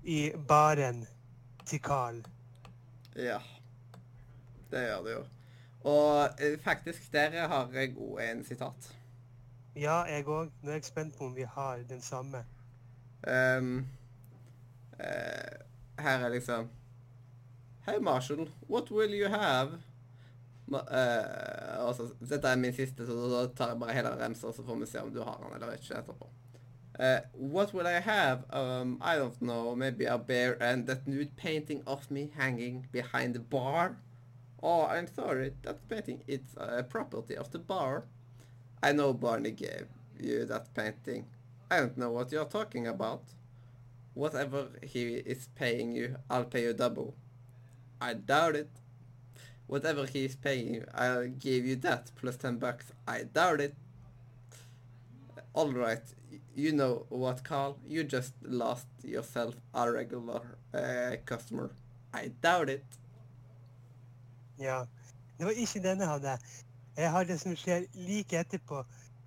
i 0.03 0.21
baren 0.47 1.03
til 1.67 1.81
Carl. 1.83 2.21
Ja. 3.15 3.39
Det 4.71 4.85
gjør 4.85 5.03
det 5.03 5.13
jo. 5.17 5.25
Og 5.89 6.29
eh, 6.39 6.59
faktisk, 6.63 7.11
der 7.11 7.47
har 7.47 7.69
jeg 7.73 7.95
òg 7.97 8.23
en 8.23 8.43
sitat. 8.45 8.89
Ja, 9.75 10.03
jeg 10.03 10.27
òg. 10.27 10.51
Nå 10.61 10.71
er 10.71 10.79
jeg 10.79 10.85
spent 10.85 11.17
på 11.17 11.25
om 11.25 11.35
vi 11.35 11.43
har 11.47 11.83
den 11.89 12.01
samme. 12.01 12.43
Ehm, 13.27 13.87
eh, 14.99 16.03
her 16.03 16.25
er 16.25 16.29
liksom 16.29 16.69
Hei, 17.85 17.99
Marshall. 17.99 18.49
What 18.67 18.91
will 18.91 19.13
you 19.15 19.27
have? 19.27 19.79
Ma 20.69 20.83
eh, 20.91 22.03
dette 22.19 22.51
er 22.51 22.59
min 22.61 22.73
siste, 22.73 23.05
så 23.07 23.15
da 23.31 23.47
tar 23.57 23.73
jeg 23.73 23.79
bare 23.81 23.95
hele 23.97 24.11
remsa, 24.19 24.51
så 24.53 24.65
får 24.65 24.83
vi 24.83 24.89
se 24.91 25.01
om 25.01 25.13
du 25.13 25.23
har 25.23 25.39
den 25.41 25.55
eller 25.55 25.73
ikke 25.79 25.97
etterpå. 25.97 26.27
Uh, 26.99 27.21
what 27.33 27.73
will 27.73 27.87
I 27.87 28.01
have? 28.01 28.43
Um, 28.49 28.97
I 29.01 29.15
don't 29.15 29.41
know. 29.41 29.73
Maybe 29.73 30.05
a 30.05 30.17
bear 30.17 30.61
and 30.61 30.85
that 30.87 31.07
nude 31.07 31.35
painting 31.37 31.81
of 31.87 32.11
me 32.11 32.29
hanging 32.37 32.87
behind 32.91 33.33
the 33.35 33.39
bar. 33.39 33.97
Oh, 34.61 34.85
I'm 34.85 35.07
sorry. 35.07 35.53
That 35.63 35.87
painting, 35.87 36.23
it's 36.27 36.55
a 36.57 36.83
property 36.83 37.37
of 37.37 37.51
the 37.51 37.59
bar. 37.59 38.03
I 38.83 38.91
know 38.91 39.13
Barney 39.13 39.51
gave 39.51 39.87
you 40.19 40.45
that 40.45 40.73
painting. 40.73 41.25
I 41.71 41.77
don't 41.77 41.97
know 41.97 42.11
what 42.11 42.33
you're 42.33 42.43
talking 42.43 42.87
about. 42.87 43.23
Whatever 44.19 44.67
he 44.83 45.01
is 45.33 45.47
paying 45.55 45.93
you, 45.93 46.17
I'll 46.29 46.43
pay 46.43 46.63
you 46.63 46.73
double. 46.73 47.15
I 48.01 48.15
doubt 48.15 48.57
it. 48.57 48.69
Whatever 49.67 50.05
he 50.05 50.25
is 50.25 50.35
paying 50.35 50.73
you, 50.73 50.83
I'll 50.93 51.29
give 51.29 51.65
you 51.65 51.77
that 51.87 52.11
plus 52.19 52.35
10 52.35 52.57
bucks. 52.57 52.91
I 53.07 53.23
doubt 53.23 53.61
it. 53.61 53.75
Alright, 55.55 56.03
you 56.53 56.73
know 56.73 57.05
what, 57.07 57.45
Carl? 57.45 57.77
You 57.87 58.03
just 58.03 58.33
lost 58.43 58.87
yourself 59.05 59.55
a 59.73 59.89
regular 59.89 60.41
uh, 60.73 61.15
customer. 61.25 61.71
I 62.13 62.31
doubt 62.41 62.69
it. 62.69 62.83
Ja. 64.57 64.85
Det 65.37 65.45
var 65.45 65.51
ikke 65.51 65.79
denne 65.79 66.03
jeg 66.03 66.09
hadde. 66.09 66.37
Jeg 66.97 67.11
har 67.11 67.23
det 67.23 67.39
som 67.39 67.55
skjer 67.55 67.87
like 67.93 68.35
etterpå. 68.35 68.83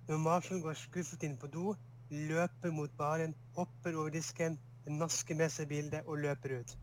Når 0.07 0.17
Marshall 0.17 0.61
går 0.61 0.77
skuffet 0.77 1.25
inn 1.25 1.33
på 1.37 1.47
do, 1.47 1.73
løper 2.11 2.71
mot 2.71 2.93
baren, 2.97 3.33
hopper 3.55 3.97
over 3.97 4.13
disken, 4.13 4.59
nasker 4.87 5.35
med 5.35 5.49
seg 5.49 5.67
bildet 5.67 6.05
og 6.05 6.17
løper 6.17 6.59
ut. 6.59 6.77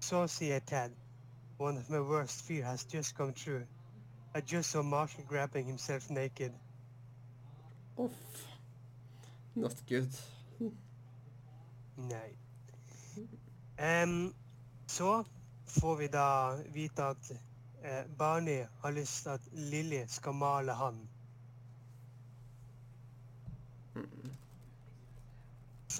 Så 0.00 0.26
sier 0.26 0.60
Ted, 0.66 0.90
One 1.58 1.76
of 1.78 1.90
my 1.90 2.00
worst 2.00 2.42
fear 2.42 2.64
has 2.64 2.86
just 2.94 3.14
come 3.16 3.32
true. 3.32 3.66
I 4.34 4.40
just 4.40 4.70
saw 4.70 4.82
Marshall 4.82 5.24
grabbing 5.28 5.66
himself 5.66 6.10
naked. 6.10 6.52
Uff. 7.98 8.12
Not 9.54 9.74
good. 9.88 10.08
Nei. 11.96 12.36
Um, 13.78 14.34
så 14.86 15.24
får 15.66 15.96
vi 15.96 16.08
da 16.08 16.56
vite 16.72 17.04
at 17.04 17.32
eh, 17.82 18.04
Barney 18.18 18.64
har 18.80 18.90
lyst 18.90 19.22
til 19.22 19.30
at 19.30 19.40
Lilly 19.52 20.04
skal 20.06 20.34
male 20.34 20.72
han. 20.72 21.08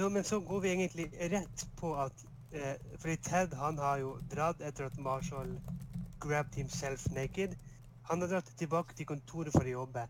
Så, 0.00 0.08
men 0.08 0.24
så 0.24 0.40
går 0.40 0.60
vi 0.60 0.68
egentlig 0.68 1.12
rett 1.30 1.66
på 1.76 1.90
at 2.00 2.22
eh, 2.52 2.76
Fordi 2.98 3.16
Ted 3.16 3.54
han 3.54 3.78
har 3.78 3.98
jo 4.00 4.14
dratt 4.32 4.62
etter 4.64 4.86
at 4.86 4.96
Marshall 4.96 5.50
grabbed 6.24 6.54
himself 6.56 7.04
naked. 7.12 7.52
Han 8.08 8.22
har 8.24 8.30
dratt 8.30 8.48
tilbake 8.56 8.94
til 8.96 9.06
kontoret 9.10 9.52
for 9.52 9.68
å 9.68 9.74
jobbe. 9.74 10.06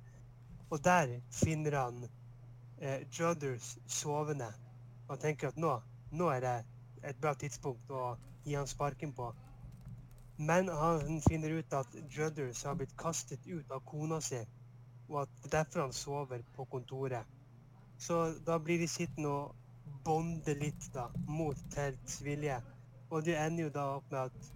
Og 0.71 0.79
der 0.85 1.17
finner 1.35 1.75
han 1.75 1.99
eh, 2.79 3.03
Judders 3.11 3.73
sovende. 3.91 4.53
Og 5.09 5.19
tenker 5.19 5.51
at 5.51 5.59
nå, 5.59 5.73
nå 6.15 6.29
er 6.37 6.45
det 6.45 6.53
et 7.11 7.19
bra 7.19 7.33
tidspunkt 7.35 7.91
å 7.91 8.13
gi 8.45 8.55
han 8.55 8.71
sparken 8.71 9.11
på. 9.17 9.33
Men 10.39 10.71
han 10.71 11.19
finner 11.25 11.57
ut 11.59 11.75
at 11.81 11.97
Judders 12.15 12.63
har 12.63 12.79
blitt 12.79 12.95
kastet 12.95 13.43
ut 13.51 13.75
av 13.75 13.83
kona 13.91 14.21
si, 14.23 14.39
og 15.09 15.25
at 15.25 15.35
det 15.41 15.51
er 15.51 15.57
derfor 15.57 15.89
han 15.89 15.99
sover 15.99 16.47
på 16.55 16.69
kontoret. 16.77 17.27
Så 17.99 18.29
da 18.47 18.61
blir 18.63 18.79
de 18.79 18.87
sittende 18.87 19.35
og 19.35 19.57
bonde 20.05 20.55
litt 20.55 20.91
da, 20.95 21.09
mot 21.27 21.57
Teds 21.75 22.21
vilje. 22.25 22.61
Og 23.11 23.25
det 23.27 23.37
ender 23.39 23.67
jo 23.67 23.73
da 23.75 23.87
opp 23.97 24.11
med 24.13 24.31
at 24.31 24.51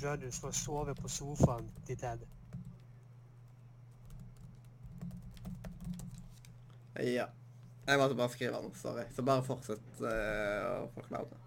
Drudders 0.00 0.40
får 0.42 0.56
sove 0.58 0.94
på 0.98 1.08
sofaen 1.08 1.68
til 1.86 1.98
Ted. 2.00 2.24
Ja. 6.98 7.28
Jeg 7.86 7.98
måtte 7.98 8.14
bare 8.14 8.30
skrive 8.30 8.58
den, 8.62 8.74
sorry. 8.74 9.04
Så 9.14 9.22
bare 9.26 9.42
fortsett 9.42 10.02
uh, 10.02 10.82
å 10.84 10.90
forklare 10.94 11.26
det. 11.30 11.38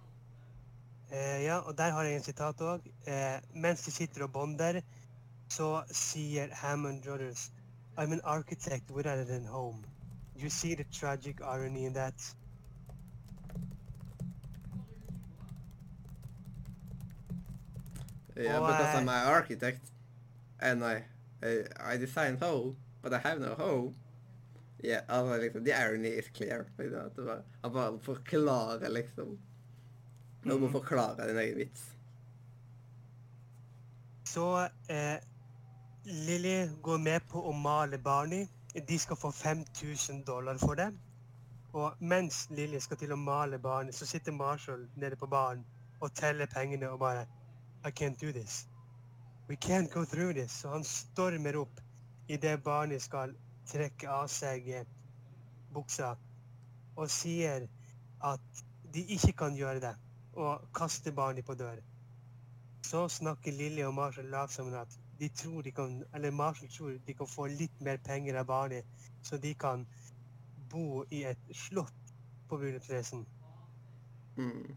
Uh, 1.12 1.44
ja, 1.46 1.60
og 1.62 1.78
der 1.78 1.94
har 1.96 2.04
jeg 2.04 2.20
en 2.20 2.26
sitat 2.26 2.64
òg. 2.64 2.88
Uh, 3.08 3.38
mens 3.54 3.86
de 3.86 3.92
sitter 3.92 4.26
og 4.26 4.34
bonder, 4.36 4.82
så 5.52 5.70
sier 5.92 6.52
Hammond 6.60 7.06
Judders 7.06 7.52
I'm 7.98 8.12
an 8.12 8.22
architect 8.24 8.92
without 8.92 9.18
a 9.20 9.40
home. 9.48 9.86
You 10.36 10.50
see 10.50 10.76
the 10.76 10.84
tragic 10.84 11.42
irony 11.42 11.86
in 11.86 11.94
that? 11.94 12.36
Yeah, 18.38 18.60
Og, 18.60 18.68
because 18.68 18.96
I'm 18.96 19.10
an 19.10 19.28
architect 19.28 19.82
and 20.60 20.84
I, 20.84 21.04
I, 21.44 21.64
I 21.94 21.98
design 21.98 22.38
home, 22.42 22.76
but 23.02 23.14
I 23.14 23.18
have 23.18 23.40
no 23.40 23.54
home. 23.56 23.96
Yeah, 24.84 25.02
altså 25.10 25.38
liksom, 25.42 25.64
the 25.66 25.74
irony 25.74 26.08
is 26.20 26.26
clear. 26.36 26.66
Liksom, 26.78 27.00
at 27.06 27.16
bare, 27.16 27.42
han 27.64 27.74
bare 27.74 28.00
forklarer 28.00 28.90
liksom. 28.90 29.38
Nå 30.44 30.58
må 30.58 30.68
Mhm. 30.68 30.72
forklare 30.72 31.28
din 31.28 31.38
egen 31.38 31.58
vits. 31.58 31.82
Så 34.24 34.68
eh, 34.90 35.18
Lilly 36.06 36.68
går 36.82 36.98
med 36.98 37.22
på 37.32 37.42
å 37.50 37.54
male 37.54 37.98
Barney. 37.98 38.48
De 38.88 39.00
skal 39.00 39.16
få 39.16 39.32
5000 39.32 40.24
dollar 40.28 40.58
for 40.58 40.76
det. 40.76 40.92
Og 41.74 41.94
mens 42.00 42.48
Lilly 42.50 42.80
skal 42.80 42.98
til 42.98 43.12
å 43.12 43.16
male 43.16 43.60
Barney, 43.60 43.92
så 43.92 44.06
sitter 44.06 44.32
Marshall 44.32 44.88
nede 44.96 45.16
på 45.16 45.28
baren 45.28 45.66
og 46.02 46.14
teller 46.16 46.46
pengene 46.46 46.90
og 46.90 47.00
bare 47.00 47.26
I 47.86 47.92
can't 47.92 48.20
do 48.20 48.32
this. 48.32 48.68
We 49.48 49.56
can't 49.56 49.92
go 49.94 50.06
through 50.06 50.34
this. 50.34 50.52
Så 50.52 50.70
han 50.70 50.84
stormer 50.84 51.56
opp 51.56 51.82
idet 52.28 52.64
barnet 52.64 53.02
skal 53.02 53.36
trekke 53.70 54.10
av 54.10 54.28
seg 54.28 54.72
buksa, 55.74 56.16
og 56.98 57.12
sier 57.12 57.68
at 58.26 58.64
de 58.94 59.04
ikke 59.18 59.36
kan 59.44 59.58
gjøre 59.58 59.84
det, 59.84 59.94
og 60.34 60.66
kaster 60.74 61.14
barnet 61.14 61.46
på 61.46 61.54
dør. 61.60 61.82
Så 62.86 63.08
snakker 63.10 63.54
Lilly 63.54 63.84
og 63.86 63.94
Marshall 63.94 64.30
lavt 64.34 64.60
at 64.60 64.98
de 65.20 65.30
tror 65.30 65.62
de 65.62 65.72
kan, 65.72 66.04
eller 66.14 66.32
Marshall 66.32 66.72
tror 66.72 66.98
de 67.08 67.14
kan 67.14 67.28
få 67.28 67.48
litt 67.48 67.82
mer 67.82 67.98
penger 67.98 68.40
av 68.40 68.46
barnet, 68.46 68.86
så 69.22 69.38
de 69.38 69.54
kan 69.54 69.86
bo 70.72 71.04
i 71.12 71.24
et 71.24 71.54
slott 71.54 72.14
på 72.50 72.58
bryllupsreisen. 72.58 73.26
Mm. 74.38 74.76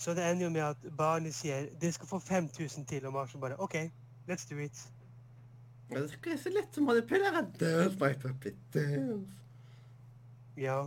Så 0.00 0.14
det 0.16 0.24
ender 0.24 0.44
jo 0.44 0.50
med 0.50 0.62
at 0.64 0.84
Barney 0.96 1.32
sier 1.36 1.66
dere 1.80 1.92
skal 1.92 2.08
få 2.08 2.18
5000 2.24 2.86
til, 2.88 3.06
og 3.06 3.12
Marshall 3.12 3.40
bare 3.40 3.60
OK, 3.60 3.76
let's 4.30 4.46
do 4.50 4.56
it. 4.56 4.78
Men 5.90 6.02
Det 6.02 6.32
er 6.32 6.38
så 6.40 6.52
lett 6.54 6.78
å 6.78 6.84
manipulere 6.86 7.42
dance 7.60 7.98
my 8.00 8.14
puppy, 8.22 8.54
dance. 8.74 9.34
Ja. 10.56 10.86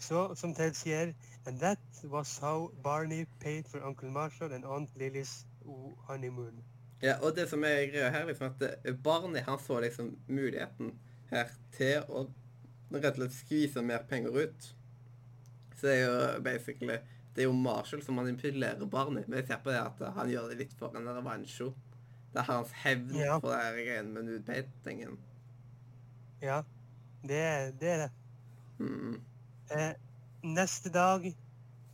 Så 0.00 0.34
som 0.40 0.54
Ted 0.54 0.72
sier, 0.78 1.12
and 1.46 1.60
that 1.60 1.78
was 2.04 2.38
how 2.38 2.70
Barney 2.82 3.26
paid 3.40 3.68
for 3.68 3.84
Uncle 3.84 4.10
Marshall 4.10 4.52
and 4.52 4.64
Aunt 4.64 4.96
Lillys 4.96 5.46
honeymoon. 6.08 6.64
Ja, 7.02 7.18
og 7.20 7.36
det 7.36 7.48
som 7.48 7.64
er 7.64 7.90
greia 7.92 8.08
her, 8.10 8.24
liksom 8.24 8.54
at 8.54 8.66
eh, 8.84 8.96
Barney 9.04 9.44
han 9.44 9.58
så 9.58 9.80
liksom 9.80 10.14
muligheten 10.28 10.94
her 11.30 11.52
til 11.76 12.08
å 12.08 12.26
rett 12.90 13.12
og 13.12 13.20
slett 13.20 13.36
skvise 13.36 13.82
mer 13.84 14.08
penger 14.08 14.46
ut. 14.46 14.74
Så 15.76 15.86
det 15.86 15.98
er 15.98 16.06
jo 16.06 16.42
basically 16.44 16.96
Det 17.40 17.46
er 17.46 17.48
jo 17.48 17.56
Marshall 17.56 18.02
som 18.04 18.18
manipulerer 18.20 18.84
Barney. 18.92 19.22
Men 19.26 19.38
jeg 19.38 19.46
ser 19.48 19.60
på 19.64 19.70
det 19.72 19.78
at 19.80 20.00
han 20.12 20.28
gjør 20.28 20.50
det 20.50 20.56
litt 20.58 20.72
for 20.76 20.92
en 20.98 21.06
revansjo. 21.08 21.70
Det 22.34 22.42
er 22.42 22.48
hans 22.50 22.72
hevn 22.82 23.14
Ja. 23.16 23.38
for 23.40 23.48
det 23.48 23.62
her 23.62 23.78
greiene 23.78 24.12
med 24.12 24.26
nudepaintingen. 24.26 25.14
Ja, 26.42 26.58
det, 27.22 27.40
det 27.80 27.88
er 27.88 28.02
det. 28.02 28.10
Mm. 28.78 29.16
Eh, 29.72 29.94
neste 30.42 30.92
dag 30.92 31.30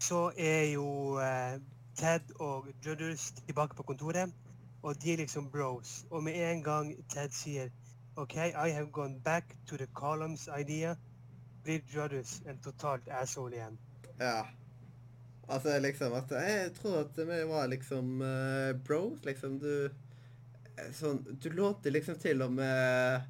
så 0.03 0.33
er 0.37 0.73
jo 0.73 1.21
eh, 1.23 1.61
Ted 1.95 2.35
og 2.41 2.67
Judders 2.87 3.31
tilbake 3.47 3.79
på 3.79 3.83
kontoret, 3.87 4.35
og 4.83 4.99
de 5.03 5.13
er 5.13 5.23
liksom 5.23 5.47
bros. 5.51 6.07
Og 6.11 6.25
med 6.27 6.35
en 6.43 6.63
gang 6.63 6.91
Ted 7.09 7.31
sier 7.31 7.71
OK, 8.17 8.35
I 8.35 8.71
have 8.75 8.91
gone 8.93 9.21
back 9.21 9.55
to 9.67 9.77
the 9.77 9.87
columns 9.95 10.49
idea, 10.61 10.97
blir 11.63 11.81
Judders 11.95 12.41
en 12.49 12.59
totalt 12.59 13.09
asshole 13.09 13.55
igjen. 13.55 13.79
Ja. 14.21 14.43
Altså 15.47 15.77
liksom 15.79 16.15
at 16.19 16.33
Jeg 16.35 16.73
tror 16.81 17.05
at 17.05 17.19
vi 17.19 17.43
var 17.47 17.69
liksom 17.71 18.21
uh, 18.23 18.73
bros, 18.87 19.23
liksom. 19.25 19.61
Du 19.63 19.71
eh, 19.87 20.91
Sånn 20.97 21.23
Du 21.43 21.51
låter 21.55 21.95
liksom 21.95 22.19
til 22.23 22.43
og 22.43 22.57
med 22.57 23.23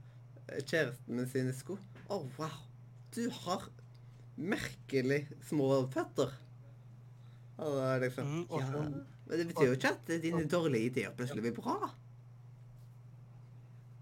eh, 0.49 0.63
kjæresten 0.63 1.19
min 1.19 1.29
sine 1.29 1.53
sko. 1.57 1.77
Å, 2.09 2.23
wow. 2.39 2.57
Du 3.13 3.27
har 3.43 3.69
merkelig 4.37 5.27
små 5.49 5.69
føtter. 5.93 6.33
Og 7.57 7.77
liksom 8.03 8.33
mm, 8.33 8.43
og 8.49 8.61
Ja, 8.61 8.83
men 9.27 9.41
det 9.41 9.47
betyr 9.49 9.71
jo 9.73 9.77
ikke 9.77 9.95
at 9.97 10.11
dine 10.23 10.45
dårlige 10.51 10.91
ideer 10.91 11.15
plutselig 11.17 11.49
blir 11.49 11.57
bra. 11.57 11.77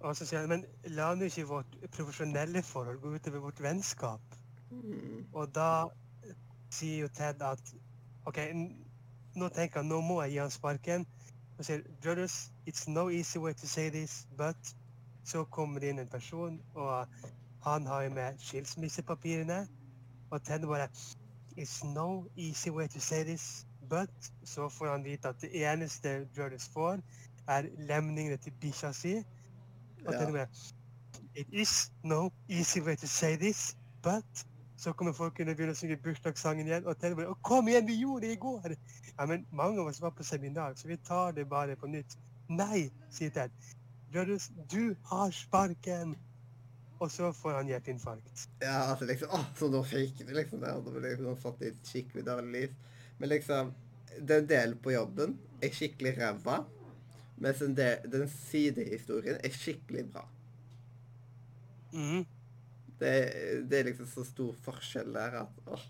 Og 0.05 0.17
så 0.19 0.27
sier 0.29 0.43
han 0.43 0.51
men 0.53 0.65
la 0.93 1.15
nå 1.17 1.31
ikke 1.31 1.47
vårt 1.49 1.77
profesjonelle 1.95 2.61
forhold 2.67 3.01
gå 3.01 3.15
utover 3.17 3.47
vårt 3.47 3.63
vennskap. 3.65 4.37
Mm. 4.71 5.23
Og 5.33 5.55
da 5.57 5.87
sier 6.75 7.07
jo 7.07 7.13
Ted 7.15 7.41
at 7.47 7.73
OK, 8.25 8.39
nå 9.37 9.49
tenker 9.49 9.83
han 9.83 9.91
nå 9.91 10.01
må 10.01 10.23
jeg 10.23 10.35
gi 10.35 10.39
han 10.43 10.51
sparken. 10.51 11.07
Og 11.59 11.67
sier 11.67 11.83
brothers, 12.03 12.51
it's 12.67 12.89
no 12.91 13.09
easy 13.11 13.39
way 13.39 13.55
to 13.55 13.69
say 13.69 13.91
this, 13.91 14.27
but 14.37 14.75
så 15.25 15.45
kommer 15.45 15.81
det 15.81 15.93
inn 15.93 15.99
en 16.03 16.09
person, 16.09 16.61
og 16.75 17.07
han 17.65 17.87
har 17.87 18.03
jo 18.03 18.11
med 18.11 18.39
skilsmissepapirene. 18.39 19.67
Og 20.31 20.43
Ted 20.45 20.67
bare 20.67 20.89
It's 21.55 21.85
no 21.87 22.27
easy 22.37 22.69
way 22.69 22.89
to 22.89 23.01
say 23.01 23.23
this, 23.25 23.67
but 23.89 24.33
så 24.45 24.69
får 24.69 24.91
han 24.91 25.05
vite 25.05 25.29
at 25.29 25.41
det 25.41 25.73
eneste 25.73 26.27
brothers 26.35 26.69
får, 26.69 26.99
er 27.49 27.63
lemningene 27.79 28.37
til 28.37 28.53
bikkja 28.61 28.93
si. 28.93 29.17
Og 30.07 30.13
Ja. 30.13 30.19
Ted 30.19 30.33
bare 30.33 30.47
It 31.37 31.47
is 31.53 31.93
no 32.03 32.31
easy 32.49 32.81
way 32.81 32.97
to 32.97 33.07
say 33.07 33.37
this, 33.37 33.77
but 34.03 34.47
så 34.77 34.93
kommer 34.93 35.15
folk 35.15 35.39
og 35.41 35.47
begynne 35.47 35.75
å 35.75 35.79
synge 35.79 36.01
bursdagssangen 36.03 36.67
igjen. 36.67 36.87
Og 36.91 36.99
tenker, 36.99 37.31
«Å, 37.31 37.37
Kom 37.47 37.69
igjen, 37.71 37.87
vi 37.87 38.01
gjorde 38.01 38.27
det 38.27 38.35
i 38.35 38.41
går! 38.43 38.75
Ja, 39.15 39.27
men 39.31 39.47
mange 39.55 39.81
av 39.81 39.91
oss 39.93 40.03
var 40.03 40.15
på 40.17 40.27
seminar, 40.27 40.75
så 40.79 40.91
vi 40.91 40.99
tar 40.99 41.37
det 41.37 41.47
bare 41.51 41.77
på 41.79 41.91
nytt. 41.91 42.17
Nei, 42.51 42.89
sier 43.15 43.33
Ted. 43.35 43.55
Brødres, 44.13 44.51
du 44.71 44.95
har 45.11 45.31
sparken! 45.35 46.17
Og 47.03 47.11
så 47.11 47.33
får 47.35 47.59
han 47.59 47.69
hjerteinfarkt. 47.69 48.45
Ja, 48.63 48.85
altså 48.91 49.07
liksom 49.09 49.33
Å, 49.35 49.41
så 49.59 49.69
nå 49.71 49.81
fikk 49.87 50.23
det, 50.23 50.35
liksom 50.37 50.63
det. 50.63 50.71
Da 50.87 50.93
ble 50.95 51.03
liksom 51.09 51.41
satt 51.43 51.65
i 51.65 51.73
et 51.73 51.91
skikkelig 51.91 52.23
dårlig 52.27 52.53
liv. 52.55 52.77
Men 53.19 53.33
liksom 53.35 53.73
Den 54.15 54.47
delen 54.47 54.79
på 54.79 54.93
jobben 54.95 55.35
er 55.63 55.75
skikkelig 55.75 56.13
ræva. 56.21 56.61
Mens 57.43 57.59
den, 57.65 57.75
del, 57.75 58.05
den 58.13 58.29
sidehistorien 58.31 59.41
er 59.43 59.55
skikkelig 59.55 60.05
bra. 60.13 60.23
Mhm. 61.93 62.23
Det, 63.01 63.13
det 63.71 63.79
er 63.79 63.87
liksom 63.89 64.07
så 64.07 64.25
stor 64.25 64.57
forskjell 64.65 65.15
der 65.15 65.39
at 65.43 65.61
åh. 65.67 65.87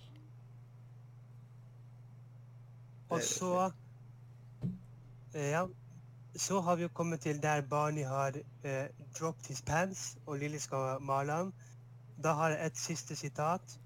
Og 3.14 3.22
så 3.22 3.70
Ja. 5.34 5.66
Så 6.36 6.60
har 6.60 6.76
vi 6.76 6.82
jo 6.82 6.88
kommet 6.88 7.20
til 7.20 7.42
der 7.42 7.60
Barney 7.60 8.04
har 8.04 8.32
eh, 8.64 8.86
dropped 9.18 9.46
his 9.46 9.62
pants, 9.62 10.16
og 10.26 10.38
Lilly 10.38 10.58
skal 10.58 11.00
male 11.00 11.32
ham. 11.32 11.52
Da 12.24 12.32
har 12.32 12.50
jeg 12.50 12.66
et 12.66 12.78
siste 12.78 13.16
sitat, 13.16 13.78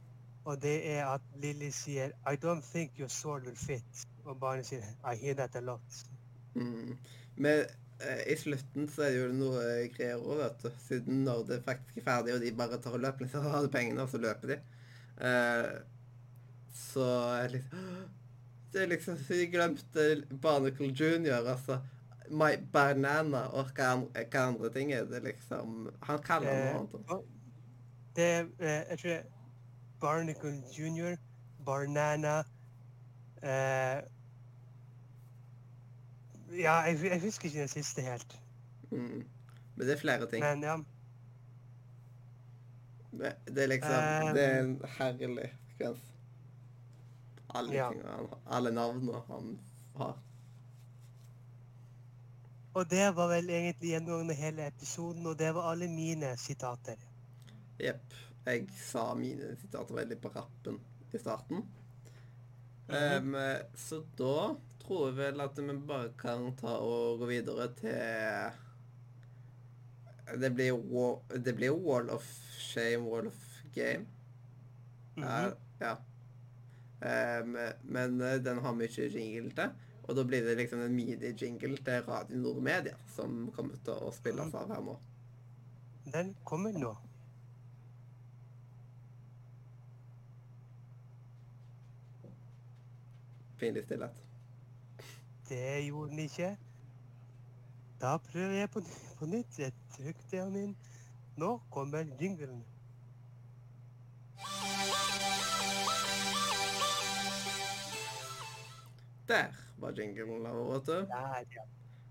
og 0.44 0.62
det 0.62 0.90
er 0.90 1.06
at 1.06 1.20
Lilly 1.36 1.70
sier 1.70 2.06
I 2.06 2.36
don't 2.36 2.64
think 2.72 2.98
your 2.98 3.08
sword 3.08 3.42
will 3.42 3.56
fit. 3.56 4.08
Og 4.24 4.40
Barney 4.40 4.62
sier 4.62 4.84
I 5.12 5.16
hear 5.16 5.34
that 5.34 5.56
a 5.56 5.60
lot. 5.60 6.04
Mm. 6.54 6.98
Men 7.36 7.60
eh, 7.60 7.66
i 8.30 8.36
slutten 8.38 8.88
så 8.88 9.02
er 9.02 9.10
det 9.14 9.20
jo 9.22 9.32
noe 9.34 9.62
greier 9.96 10.20
òg, 10.22 10.38
vet 10.42 10.62
du. 10.62 10.68
Siden 10.86 11.24
når 11.26 11.44
det 11.48 11.62
faktisk 11.66 11.96
er 11.98 12.04
ferdig, 12.06 12.34
og 12.36 12.40
de 12.44 12.52
bare 12.54 12.78
tar 12.84 12.98
løper 12.98 13.24
liksom, 13.26 13.46
har 13.50 13.62
du 13.66 13.68
pengene, 13.74 14.02
og 14.04 14.12
så 14.12 14.20
løper 14.22 14.52
de. 14.54 14.58
Eh, 15.20 15.72
så 16.78 17.08
liksom 17.52 17.86
Det 18.72 18.82
er 18.82 18.90
liksom 18.92 19.16
så 19.16 19.32
De 19.34 19.46
glemte 19.48 20.02
Barnacle 20.42 20.90
Junior, 20.92 21.46
altså. 21.48 21.78
My 22.30 22.50
Banana 22.72 23.46
og 23.56 23.70
hva, 23.72 23.86
an- 23.94 24.10
hva 24.12 24.42
andre 24.50 24.68
ting 24.74 24.90
er 24.92 25.06
det 25.08 25.22
liksom 25.24 25.86
Han 26.04 26.18
kaller 26.22 26.50
det 26.52 26.66
Eh, 26.68 26.74
noe 26.74 27.00
annet. 27.08 27.24
det 28.18 28.26
er 28.34 28.42
eh, 28.60 28.82
Jeg 28.90 28.98
tror 28.98 29.10
det 29.10 29.16
er 29.16 29.24
Barnacle 30.00 30.52
Junior, 30.76 31.16
Barnana 31.66 32.34
eh, 33.42 34.02
Ja, 36.52 36.78
jeg, 36.88 37.00
jeg 37.04 37.20
husker 37.20 37.48
ikke 37.48 37.60
den 37.60 37.68
siste 37.68 38.02
helt. 38.02 38.38
Mm. 38.90 39.24
Men 39.76 39.86
det 39.86 39.92
er 39.94 40.00
flere 40.00 40.30
ting. 40.30 40.44
Men 40.44 40.62
ja. 40.62 40.76
Det, 43.18 43.32
det 43.46 43.62
er 43.62 43.66
liksom 43.66 43.90
um, 44.28 44.34
Det 44.34 44.44
er 44.44 44.60
en 44.60 44.80
herlig 44.98 45.50
sekvens. 45.70 46.06
Alle 47.54 47.74
Ja. 47.74 47.90
tingene 47.92 48.38
Alle 48.46 48.70
navnene 48.70 49.20
han 49.26 49.58
har. 49.96 50.18
Og 52.74 52.90
det 52.90 53.16
var 53.16 53.28
vel 53.28 53.50
egentlig 53.50 53.90
gjennomgående 53.90 54.34
hele 54.34 54.66
episoden, 54.66 55.26
og 55.26 55.38
det 55.38 55.54
var 55.54 55.70
alle 55.70 55.88
mine 55.88 56.36
sitater. 56.36 56.96
Jepp. 57.80 58.14
Jeg 58.46 58.68
sa 58.80 59.14
mine 59.14 59.56
sitater 59.60 59.94
veldig 59.94 60.18
på 60.22 60.28
rappen 60.28 60.78
i 61.12 61.18
starten. 61.18 61.64
Mhm. 62.88 63.34
Em, 63.34 63.34
så 63.76 64.02
da 64.18 64.54
tror 64.80 65.06
jeg 65.08 65.16
vel 65.16 65.40
at 65.44 65.58
vi 65.58 65.74
bare 65.86 66.12
kan 66.18 66.54
ta 66.56 66.76
og 66.80 67.18
gå 67.20 67.26
videre 67.28 67.68
til 67.76 68.52
Det 70.40 70.50
blir 70.54 70.66
jo 70.68 70.76
wa- 70.92 71.38
det 71.38 71.54
blir 71.56 71.70
Wall 71.72 72.10
of 72.10 72.24
Shame, 72.58 73.04
Wall 73.08 73.26
of 73.26 73.62
Game. 73.74 74.06
Ja. 75.16 75.48
Mhm. 75.48 75.54
ja. 75.80 75.96
Um, 77.00 77.56
men 77.84 78.20
eh, 78.20 78.38
den 78.42 78.58
har 78.58 78.80
ikke 78.82 79.08
jingle 79.12 79.50
til. 79.54 79.70
Og 80.08 80.16
da 80.16 80.22
blir 80.24 80.42
det 80.44 80.56
liksom 80.56 80.80
en 80.80 80.94
mini-jingle 80.96 81.76
til 81.84 82.02
Radio 82.08 82.36
Nordmedia 82.36 82.94
som 83.14 83.50
kommer 83.56 83.76
til 83.84 83.92
å 83.94 84.10
spilles 84.12 84.54
av 84.54 84.68
her 84.72 84.80
nå. 84.82 84.96
Den 86.12 86.34
kommer 86.44 86.72
nå. 86.72 86.94
Pinlig 93.58 93.84
stillhet. 93.84 94.24
Det 95.48 95.84
gjorde 95.86 96.10
den 96.10 96.18
ikke. 96.18 96.50
Da 98.00 98.16
prøver 98.28 98.54
jeg 98.60 98.70
på, 98.70 98.82
på 99.18 99.26
nytt. 99.26 99.58
Jeg 99.58 99.72
trykte 99.96 100.36
den 100.44 100.56
inn. 100.62 100.74
Nå 101.38 101.54
kommer 101.74 102.04
jinglen. 102.20 102.64
Der 109.28 109.46
var 109.78 109.92
jinglen 109.92 110.46
av 110.46 110.56
vet 110.72 110.86
du. 110.86 110.92
Der, 111.10 111.44
ja. 111.56 111.64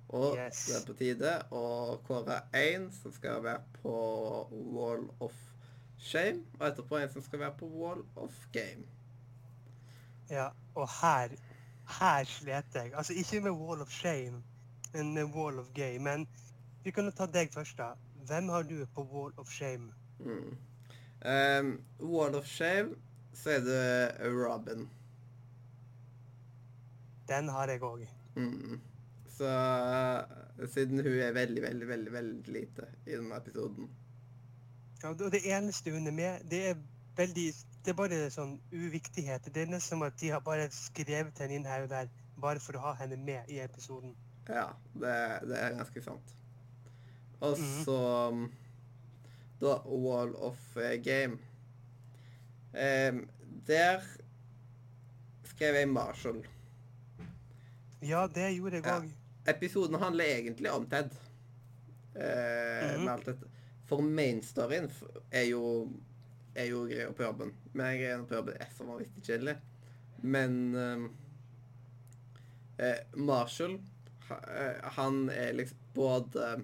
Og 0.10 0.38
Yes. 0.38 0.66
det 0.66 0.76
er 0.78 0.86
på 0.88 0.94
tide 0.96 1.32
å 1.52 1.64
kåre 2.08 2.38
én 2.56 2.86
som 2.96 3.12
skal 3.12 3.42
være 3.44 3.64
på 3.82 3.96
Wall 4.72 5.10
of 5.20 5.34
Shame, 6.00 6.46
og 6.60 6.68
etterpå 6.70 7.00
en 7.02 7.10
som 7.12 7.22
skal 7.26 7.40
være 7.42 7.58
på 7.60 7.68
Wall 7.74 8.06
of 8.16 8.38
Game. 8.54 8.86
Ja. 10.30 10.50
Og 10.76 10.90
her 11.02 11.36
her 11.88 12.24
slet 12.24 12.66
jeg. 12.76 12.92
Altså 12.94 13.14
ikke 13.14 13.42
med 13.42 13.52
Wall 13.52 13.82
of 13.82 13.90
Shame, 13.90 14.44
men 14.94 15.14
med 15.14 15.24
Wall 15.24 15.60
of 15.60 15.66
Gay. 15.74 15.98
Men 15.98 16.28
vi 16.84 16.92
kan 16.92 17.06
jo 17.06 17.12
ta 17.12 17.26
deg 17.26 17.54
først, 17.54 17.78
da. 17.78 17.94
Hvem 18.28 18.50
har 18.50 18.64
du 18.64 18.86
på 18.96 19.04
Wall 19.12 19.34
of 19.38 19.50
Shame? 19.52 19.94
Mm. 20.20 20.58
Um, 21.26 21.82
Wall 22.00 22.36
of 22.36 22.46
Shame, 22.46 22.96
så 23.34 23.50
er 23.50 23.60
det 23.60 24.34
Robin. 24.34 24.90
Den 27.28 27.50
har 27.50 27.68
jeg 27.68 27.84
òg. 27.84 28.08
Mm. 28.36 28.82
Så 29.38 29.50
siden 30.74 31.00
hun 31.04 31.20
er 31.20 31.32
veldig, 31.32 31.62
veldig, 31.62 31.88
veldig 31.88 32.14
veldig 32.14 32.54
lite 32.54 32.88
i 33.06 33.12
denne 33.12 33.36
episoden. 33.36 33.90
Ja, 35.04 35.10
og 35.10 35.32
det 35.32 35.44
eneste 35.46 35.92
hun 35.92 36.08
er 36.08 36.12
med, 36.12 36.40
det 36.52 36.70
er 36.70 36.76
veldig 37.18 37.54
Det 37.88 37.94
er 37.94 38.00
bare 38.02 38.18
sånn 38.34 38.58
uviktighet. 38.76 39.46
Det 39.56 39.62
er 39.64 39.70
nesten 39.72 39.94
som 39.96 40.02
at 40.04 40.18
de 40.20 40.28
har 40.34 40.42
bare 40.44 40.66
skrevet 40.76 41.38
henne 41.40 41.56
inn 41.56 41.68
her 41.68 41.86
og 41.86 41.90
der 41.94 42.10
bare 42.36 42.60
for 42.60 42.76
å 42.76 42.82
ha 42.84 42.92
henne 43.00 43.16
med 43.16 43.48
i 43.48 43.62
episoden. 43.64 44.12
Ja, 44.50 44.66
det, 45.00 45.14
det 45.48 45.56
er 45.62 45.78
ganske 45.78 46.04
sant. 46.04 46.34
Og 47.40 47.56
Mhm. 47.56 47.84
så 47.86 47.96
um, 48.28 48.42
Da 49.62 49.78
Wall 49.88 50.36
of 50.36 50.60
eh, 50.78 50.98
Game. 51.02 51.40
Um, 52.76 53.24
der 53.68 54.04
skrev 55.54 55.80
jeg 55.80 55.90
Marshall. 55.90 56.44
Ja, 58.04 58.28
det 58.28 58.52
gjorde 58.58 58.82
jeg 58.82 58.86
Ja. 58.86 59.00
Episoden 59.48 59.96
handler 60.04 60.26
egentlig 60.26 60.72
om 60.72 60.90
Ted. 60.90 61.10
Med 62.14 63.08
alt 63.08 63.26
dette. 63.26 63.48
For 63.88 64.02
mainstoryen 64.02 64.92
er 65.32 65.44
jo 65.48 65.62
er 66.58 66.70
jo 66.72 66.86
greier 66.90 67.14
på 67.16 67.26
jobben. 67.26 67.54
Men 67.74 68.00
greiene 68.00 68.28
på 68.28 68.38
jobben 68.40 68.58
er 68.62 68.72
som 68.76 68.92
vanlig 68.92 69.10
kjedelig. 69.22 69.58
Men 70.24 70.58
ehm, 70.76 71.06
eh, 72.82 73.04
Marshall, 73.16 73.78
eh, 74.32 74.90
han 74.98 75.28
er 75.34 75.54
liksom 75.58 75.86
både 75.98 76.58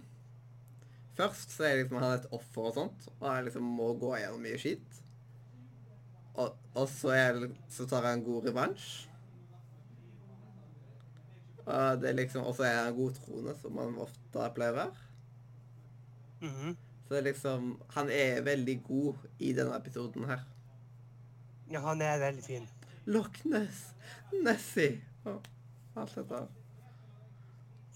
Først 1.13 1.51
så 1.53 1.67
er 1.67 1.75
liksom 1.77 1.99
han 2.01 2.15
et 2.15 2.31
offer 2.33 2.71
og 2.71 2.73
sånt, 2.73 3.03
og 3.19 3.27
han 3.27 3.43
liksom 3.45 3.65
må 3.77 3.91
gå 4.01 4.15
gjennom 4.17 4.41
mye 4.41 4.57
skit. 4.57 4.95
Og, 6.33 6.55
og 6.73 6.87
så, 6.89 7.11
er, 7.13 7.37
så 7.69 7.85
tar 7.85 8.07
han 8.07 8.23
god 8.25 8.47
revansj. 8.49 8.87
Og 11.67 12.01
det 12.01 12.09
er 12.09 12.17
liksom, 12.17 12.47
og 12.49 12.57
så 12.57 12.65
er 12.65 12.79
han 12.79 12.97
godtroende, 12.97 13.53
som 13.61 13.77
han 13.77 14.01
ofte 14.01 14.47
pleier 14.57 14.73
å 14.73 14.79
være. 14.81 15.05
Mhm. 16.43 16.73
Så 17.13 17.21
liksom 17.21 17.81
Han 17.87 18.09
er 18.09 18.41
veldig 18.41 18.83
god 18.83 19.25
i 19.39 19.51
denne 19.53 19.75
episoden 19.77 20.23
her. 20.25 20.39
Ja, 21.69 21.79
han 21.79 22.01
er 22.01 22.17
veldig 22.17 22.43
fin. 22.43 22.63
Loch 23.05 23.35
Ness, 23.45 23.83
Nessie 24.33 24.95
og 25.29 25.45
alt 25.95 26.15
dette. 26.15 26.39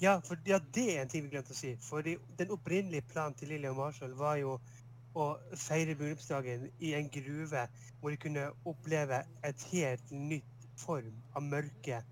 Ja, 0.02 0.20
for 0.28 0.38
ja, 0.46 0.60
det 0.76 0.86
er 0.94 1.02
en 1.02 1.10
ting 1.10 1.26
vi 1.26 1.32
glemte 1.34 1.56
å 1.56 1.58
si. 1.58 1.72
For 1.82 2.06
de, 2.06 2.14
den 2.38 2.54
opprinnelige 2.54 3.08
planen 3.10 3.34
til 3.40 3.50
Lilly 3.56 3.72
og 3.72 3.80
Marshall 3.80 4.14
var 4.20 4.38
jo 4.38 4.54
å 5.18 5.28
feire 5.58 5.98
bryllupsdagen 5.98 6.70
i 6.78 6.94
en 7.00 7.10
gruve 7.10 7.66
hvor 7.98 8.14
de 8.14 8.22
kunne 8.22 8.46
oppleve 8.70 9.24
et 9.50 9.68
helt 9.72 10.14
nytt 10.14 10.70
form 10.78 11.18
av 11.34 11.50
mørke. 11.56 12.04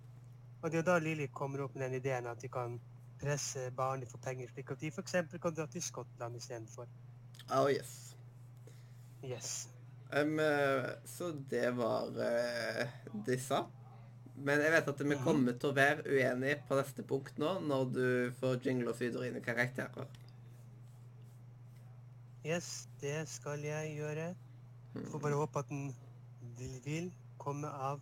Og 0.63 0.73
det 0.73 0.81
er 0.81 0.89
da 0.89 0.97
Lilly 0.97 1.29
kommer 1.29 1.67
opp 1.67 1.77
med 1.77 1.85
den 1.85 1.99
ideen 2.01 2.33
at 2.33 2.41
de 2.41 2.49
kan 2.49 2.79
presse 3.21 3.69
barnet 3.75 4.09
for 4.11 4.17
penger, 4.23 4.47
slik 4.53 4.71
at 4.71 4.81
de 4.81 4.91
f.eks. 4.91 5.15
kan 5.41 5.55
dra 5.55 5.65
til 5.71 5.81
Skottland 5.81 6.35
istedenfor. 6.37 6.87
Oh 7.53 7.69
yes. 7.71 8.15
Yes. 9.23 9.69
Em, 10.13 10.39
eh, 10.39 10.89
så 11.05 11.31
det 11.49 11.71
var 11.77 12.07
uh, 12.13 12.85
disse. 13.25 13.63
Men 14.35 14.59
jeg 14.61 14.71
vet 14.71 14.87
at 14.91 14.99
vi 14.99 15.15
Mhm. 15.15 15.23
kommer 15.23 15.53
til 15.53 15.69
å 15.69 15.75
være 15.75 16.03
uenige 16.11 16.61
på 16.67 16.75
neste 16.75 17.03
punkt 17.03 17.37
nå, 17.39 17.59
når 17.59 17.85
du 17.93 18.31
får 18.39 18.59
jingle 18.65 18.89
og 18.91 18.95
fyder 18.99 19.23
inn 19.29 19.41
karakterer. 19.41 20.07
Yes, 22.45 22.87
det 23.01 23.27
skal 23.29 23.59
jeg 23.65 23.95
gjøre. 23.97 24.35
Får 25.11 25.19
bare 25.19 25.35
håpe 25.39 25.59
at 25.59 25.69
den 25.69 25.95
vil, 26.57 26.75
vil 26.85 27.07
komme 27.41 27.67
av 27.67 27.99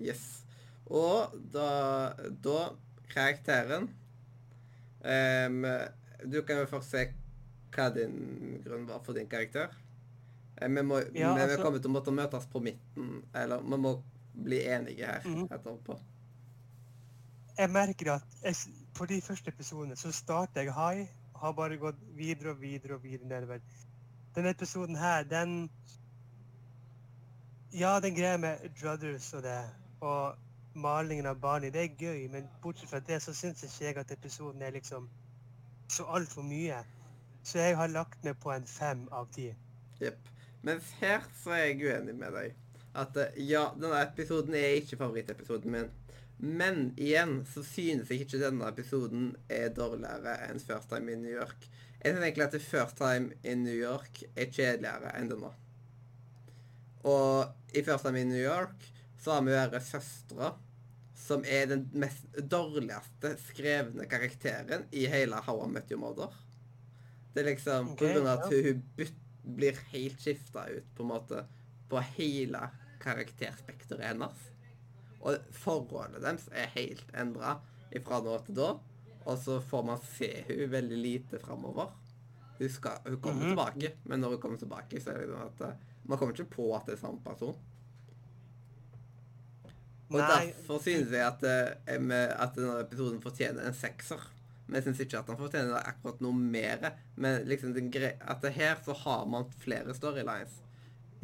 Yes. 0.00 0.44
Og 0.86 1.34
da, 1.52 2.12
da 2.44 2.58
karakteren 3.08 3.86
um, 5.00 5.66
Du 6.24 6.42
kan 6.42 6.60
jo 6.60 6.66
først 6.68 6.90
se 6.90 7.04
hva 7.74 7.88
din 7.94 8.60
grunn 8.64 8.86
var 8.86 9.00
for 9.02 9.16
din 9.16 9.28
karakter. 9.28 9.72
Eh, 10.56 10.68
Vi, 10.68 10.82
må, 10.82 11.00
Ja, 11.14 11.34
men 11.34 11.36
vi 11.36 11.42
altså- 11.42 11.62
kommer 11.62 11.78
til 11.78 11.90
å 11.90 11.94
måtte 11.94 12.12
møtes 12.14 12.46
på 12.46 12.60
midten, 12.62 13.24
eller 13.34 13.62
vi 13.62 13.76
må 13.76 14.02
bli 14.34 14.60
enige 14.66 15.06
her 15.06 15.22
mm. 15.24 15.48
etterpå. 15.50 15.98
Jeg 17.58 17.70
merker 17.70 18.12
at 18.12 18.38
jeg, 18.42 18.56
på 18.94 19.06
de 19.06 19.20
første 19.22 19.50
episodene 19.50 19.96
så 19.96 20.12
starter 20.12 20.62
jeg 20.62 20.74
high 20.74 21.08
og 21.34 21.40
har 21.40 21.52
bare 21.52 21.76
gått 21.78 21.98
videre 22.16 22.50
og 22.50 22.60
videre 22.60 22.94
og 22.94 23.02
videre 23.02 23.28
nedover. 23.28 23.60
Denne 24.34 24.50
episoden 24.50 24.96
her, 24.96 25.22
den 25.22 25.70
Ja, 27.74 28.00
den 28.00 28.14
greia 28.14 28.36
med 28.36 28.58
Druthers 28.80 29.32
og 29.34 29.42
det, 29.42 29.58
og 30.04 30.36
malingen 30.74 31.26
av 31.26 31.38
Barney, 31.40 31.70
det 31.72 31.82
er 31.84 32.00
gøy, 32.00 32.26
men 32.32 32.48
bortsett 32.62 32.90
fra 32.90 33.00
det 33.06 33.20
så 33.22 33.34
syns 33.36 33.62
ikke 33.64 33.86
jeg 33.86 33.98
at 34.02 34.12
episoden 34.12 34.62
er 34.62 34.74
liksom 34.74 35.08
så 35.88 36.06
altfor 36.16 36.46
mye. 36.46 36.80
Så 37.44 37.60
jeg 37.60 37.76
har 37.76 37.92
lagt 37.92 38.24
meg 38.24 38.38
på 38.40 38.52
en 38.54 38.66
fem 38.68 39.04
av 39.12 39.28
ti. 39.34 39.50
Jepp. 40.00 40.30
Mens 40.64 40.94
her 41.00 41.26
så 41.42 41.52
er 41.52 41.66
jeg 41.66 41.82
uenig 41.84 42.14
med 42.16 42.32
deg. 42.32 42.54
At 42.96 43.16
eh, 43.20 43.36
ja, 43.50 43.66
denne 43.76 44.00
episoden 44.00 44.56
er 44.56 44.78
ikke 44.78 44.98
favorittepisoden 45.02 45.74
min. 45.74 45.90
Men 46.38 46.86
igjen 46.96 47.42
så 47.46 47.62
synes 47.66 48.10
jeg 48.10 48.24
ikke 48.24 48.40
denne 48.40 48.68
episoden 48.68 49.34
er 49.52 49.68
dårligere 49.76 50.38
enn 50.48 50.62
First 50.62 50.90
Time 50.90 51.12
in 51.12 51.22
New 51.22 51.34
York. 51.34 51.68
Jeg 52.00 52.14
synes 52.14 52.24
egentlig 52.24 52.46
at 52.46 52.62
First 52.62 52.96
Time 52.96 53.36
in 53.44 53.62
New 53.64 53.76
York 53.76 54.24
er 54.34 54.50
kjedeligere 54.50 55.12
enn 55.18 55.30
denne. 55.30 55.52
Og 57.04 57.76
i 57.76 57.84
First 57.84 58.08
Time 58.08 58.24
in 58.24 58.32
New 58.32 58.42
York 58.42 58.88
så 59.24 59.32
har 59.38 59.44
vi 59.46 59.54
jo 59.54 59.80
søstre, 59.80 60.52
som 61.16 61.44
er 61.48 61.66
den 61.70 61.86
mest 61.96 62.26
dårligste 62.50 63.30
skrevne 63.46 64.04
karakteren 64.10 64.84
i 64.92 65.06
hele 65.08 65.38
How 65.46 65.62
I 65.64 65.68
Met 65.72 65.90
Your 65.92 66.02
Mother. 66.02 66.34
Det 67.32 67.42
er 67.42 67.48
liksom 67.54 67.92
okay, 67.94 67.98
på 68.02 68.10
grunn 68.12 68.28
av 68.28 68.42
at 68.44 68.52
hun, 68.52 68.82
hun 68.98 69.54
blir 69.56 69.78
helt 69.92 70.20
skifta 70.20 70.66
ut 70.70 70.90
på 70.96 71.02
en 71.06 71.08
måte 71.14 71.44
på 71.88 72.02
hele 72.18 72.60
karakterspekteret 73.02 74.04
hennes. 74.12 74.44
Og 75.24 75.40
forholdet 75.56 76.20
deres 76.24 76.46
er 76.52 76.68
helt 76.76 77.08
endra 77.16 77.56
fra 78.04 78.20
nå 78.24 78.36
til 78.44 78.58
da. 78.58 78.70
Og 79.24 79.38
så 79.40 79.56
får 79.64 79.84
man 79.88 80.00
se 80.04 80.30
hun 80.50 80.66
veldig 80.72 80.96
lite 81.00 81.38
framover. 81.40 81.94
Hun, 82.58 82.68
hun 82.68 83.20
kommer 83.20 83.40
Mhm. 83.40 83.48
tilbake, 83.54 83.92
men 84.04 84.20
når 84.20 84.34
hun 84.36 84.40
kommer 84.40 84.58
tilbake, 84.58 85.00
så 85.00 85.10
er 85.14 85.18
det 85.24 85.30
sånn 85.32 85.46
at 85.48 85.60
eh, 85.70 85.76
man 86.04 86.18
kommer 86.18 86.34
ikke 86.36 86.50
på 86.56 86.66
at 86.76 86.86
det 86.86 86.94
er 86.98 87.00
samme 87.00 87.22
person. 87.24 87.56
Og 90.14 90.20
Nei, 90.20 90.52
derfor 90.54 90.78
synes 90.78 91.10
jeg 91.10 91.26
at, 91.26 91.42
eh, 91.42 92.28
at 92.30 92.54
denne 92.54 92.78
episoden 92.84 93.22
fortjener 93.22 93.66
en 93.66 93.74
sekser. 93.74 94.22
Men 94.66 94.78
jeg 94.78 94.86
syns 94.86 95.00
ikke 95.04 95.18
at 95.18 95.30
han 95.32 95.38
fortjener 95.40 95.80
akkurat 95.80 96.20
noe 96.24 96.36
mer. 96.38 96.92
Men 97.16 97.42
liksom 97.50 97.74
at 97.74 98.44
det 98.44 98.52
her 98.54 98.78
så 98.84 98.94
har 99.04 99.26
man 99.26 99.50
flere 99.58 99.94
storylines. 99.94 100.60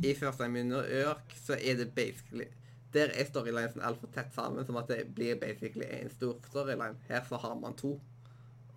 I 0.02 0.14
in 0.58 0.68
New 0.68 0.82
York 0.82 1.36
så 1.46 1.52
er 1.52 1.76
det 1.76 1.94
basically 1.94 2.46
Der 2.92 3.10
er 3.14 3.24
storylinesen 3.24 3.82
altfor 3.82 4.08
tett 4.14 4.34
sammen, 4.34 4.66
som 4.66 4.76
at 4.76 4.88
det 4.88 5.14
blir 5.14 5.36
basically 5.38 5.86
en 5.86 6.10
stor 6.10 6.36
storyline. 6.48 6.96
Her 7.08 7.24
så 7.28 7.36
har 7.36 7.54
man 7.54 7.76
to. 7.76 8.00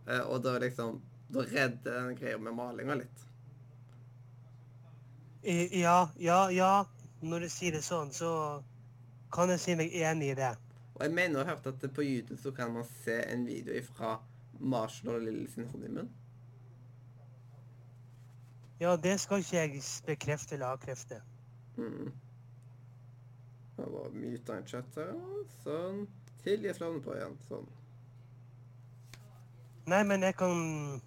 Eh, 0.07 0.19
og 0.19 0.43
da 0.43 0.57
liksom 0.59 1.01
Da 1.33 1.39
redder 1.39 2.03
den 2.07 2.15
greia 2.15 2.37
med 2.37 2.53
malinga 2.53 2.93
litt. 2.93 3.23
Ja, 5.71 6.09
ja, 6.19 6.49
ja. 6.51 6.85
Når 7.21 7.39
du 7.39 7.49
sier 7.49 7.71
det 7.71 7.81
sånn, 7.81 8.11
så 8.13 8.63
kan 9.33 9.49
jeg 9.49 9.59
si 9.59 9.75
meg 9.75 9.93
enig 9.97 10.33
i 10.33 10.37
det. 10.37 10.53
Og 10.93 11.05
jeg 11.05 11.13
mener 11.13 11.41
å 11.41 11.43
ha 11.43 11.55
hørt 11.55 11.67
at 11.71 11.85
på 11.95 12.05
YouTube 12.05 12.41
så 12.41 12.51
kan 12.53 12.73
man 12.73 12.85
se 13.03 13.17
en 13.25 13.45
video 13.47 13.79
fra 13.87 14.17
Marshall 14.59 15.15
og 15.15 15.25
Lille 15.25 15.47
sin 15.51 15.67
honeymoon. 15.71 16.11
Ja, 18.79 18.95
det 18.95 19.19
skal 19.19 19.41
ikke 19.41 19.57
jeg 19.57 19.81
bekrefte 20.05 20.55
eller 20.55 20.75
avkrefte. 20.75 21.21
Mm. 21.77 22.11
Jeg 23.77 23.85
bare 23.95 24.09
myta 24.13 24.57
en 24.57 24.67
chat 24.67 24.97
her. 24.99 25.13
Sånn. 25.63 26.03
Til 26.43 26.65
jeg 26.67 26.75
slår 26.77 26.97
den 26.97 27.03
på 27.05 27.15
igjen. 27.15 27.37
Sånn. 27.47 27.69
Nei, 29.89 30.03
men 30.07 30.23
jeg 30.23 30.35
kan 30.39 31.01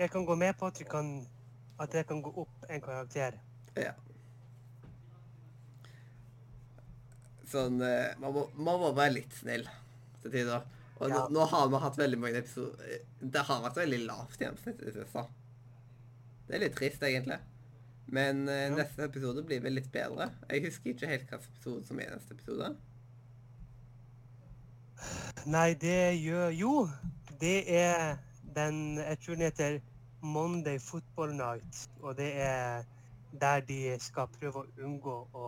Jeg 0.00 0.10
kan 0.10 0.24
gå 0.24 0.34
med 0.34 0.54
på 0.56 0.66
at, 0.66 0.78
vi 0.80 0.84
kan, 0.88 1.26
at 1.78 1.94
jeg 1.94 2.06
kan 2.08 2.22
gå 2.22 2.30
opp 2.40 2.70
en 2.70 2.80
karakter. 2.80 3.34
Ja. 3.76 3.92
Sånn 7.50 7.80
eh, 7.82 8.12
man, 8.22 8.32
må, 8.36 8.44
man 8.56 8.80
må 8.82 8.92
være 8.94 9.16
litt 9.18 9.32
snill 9.34 9.64
til 10.22 10.30
tider. 10.34 10.62
Og 11.00 11.08
Ja. 11.08 11.22
nå, 11.24 11.28
nå 11.34 11.46
har 11.48 11.68
vi 11.72 11.78
hatt 11.80 11.96
veldig 11.96 12.18
mange 12.20 12.42
episoder 12.42 12.98
Det 13.20 13.42
har 13.48 13.62
vært 13.64 13.78
veldig 13.80 14.00
lavt 14.06 14.36
gjennomsnitt 14.42 14.82
i 14.82 14.90
det 14.90 14.94
siste. 14.98 15.22
Det 16.46 16.54
er 16.58 16.62
litt 16.66 16.76
trist, 16.76 17.02
egentlig. 17.06 17.38
Men 18.10 18.42
uh, 18.48 18.54
Ja. 18.66 18.74
neste 18.74 19.06
episode 19.06 19.42
blir 19.46 19.60
vel 19.64 19.78
litt 19.78 19.90
bedre. 19.94 20.30
Jeg 20.50 20.64
husker 20.66 20.90
ikke 20.92 21.08
helt 21.10 21.26
hvilken 21.30 21.46
episode 21.54 21.86
som 21.88 22.00
er 22.02 22.10
neste 22.16 22.34
episode. 22.36 22.70
Nei, 25.46 25.72
det 25.80 26.20
gjør 26.20 26.50
Jo, 26.52 26.72
det 27.40 27.64
er 27.72 28.18
den 28.54 28.98
Jeg 28.98 29.18
tror 29.22 29.34
den 29.38 29.46
heter 29.46 29.78
Monday 30.22 30.78
Football 30.78 31.32
Night. 31.38 31.86
Og 32.02 32.16
det 32.18 32.32
er 32.36 32.82
der 33.40 33.60
de 33.64 33.96
skal 34.02 34.28
prøve 34.36 34.64
å 34.64 34.84
unngå 34.84 35.14
å 35.32 35.44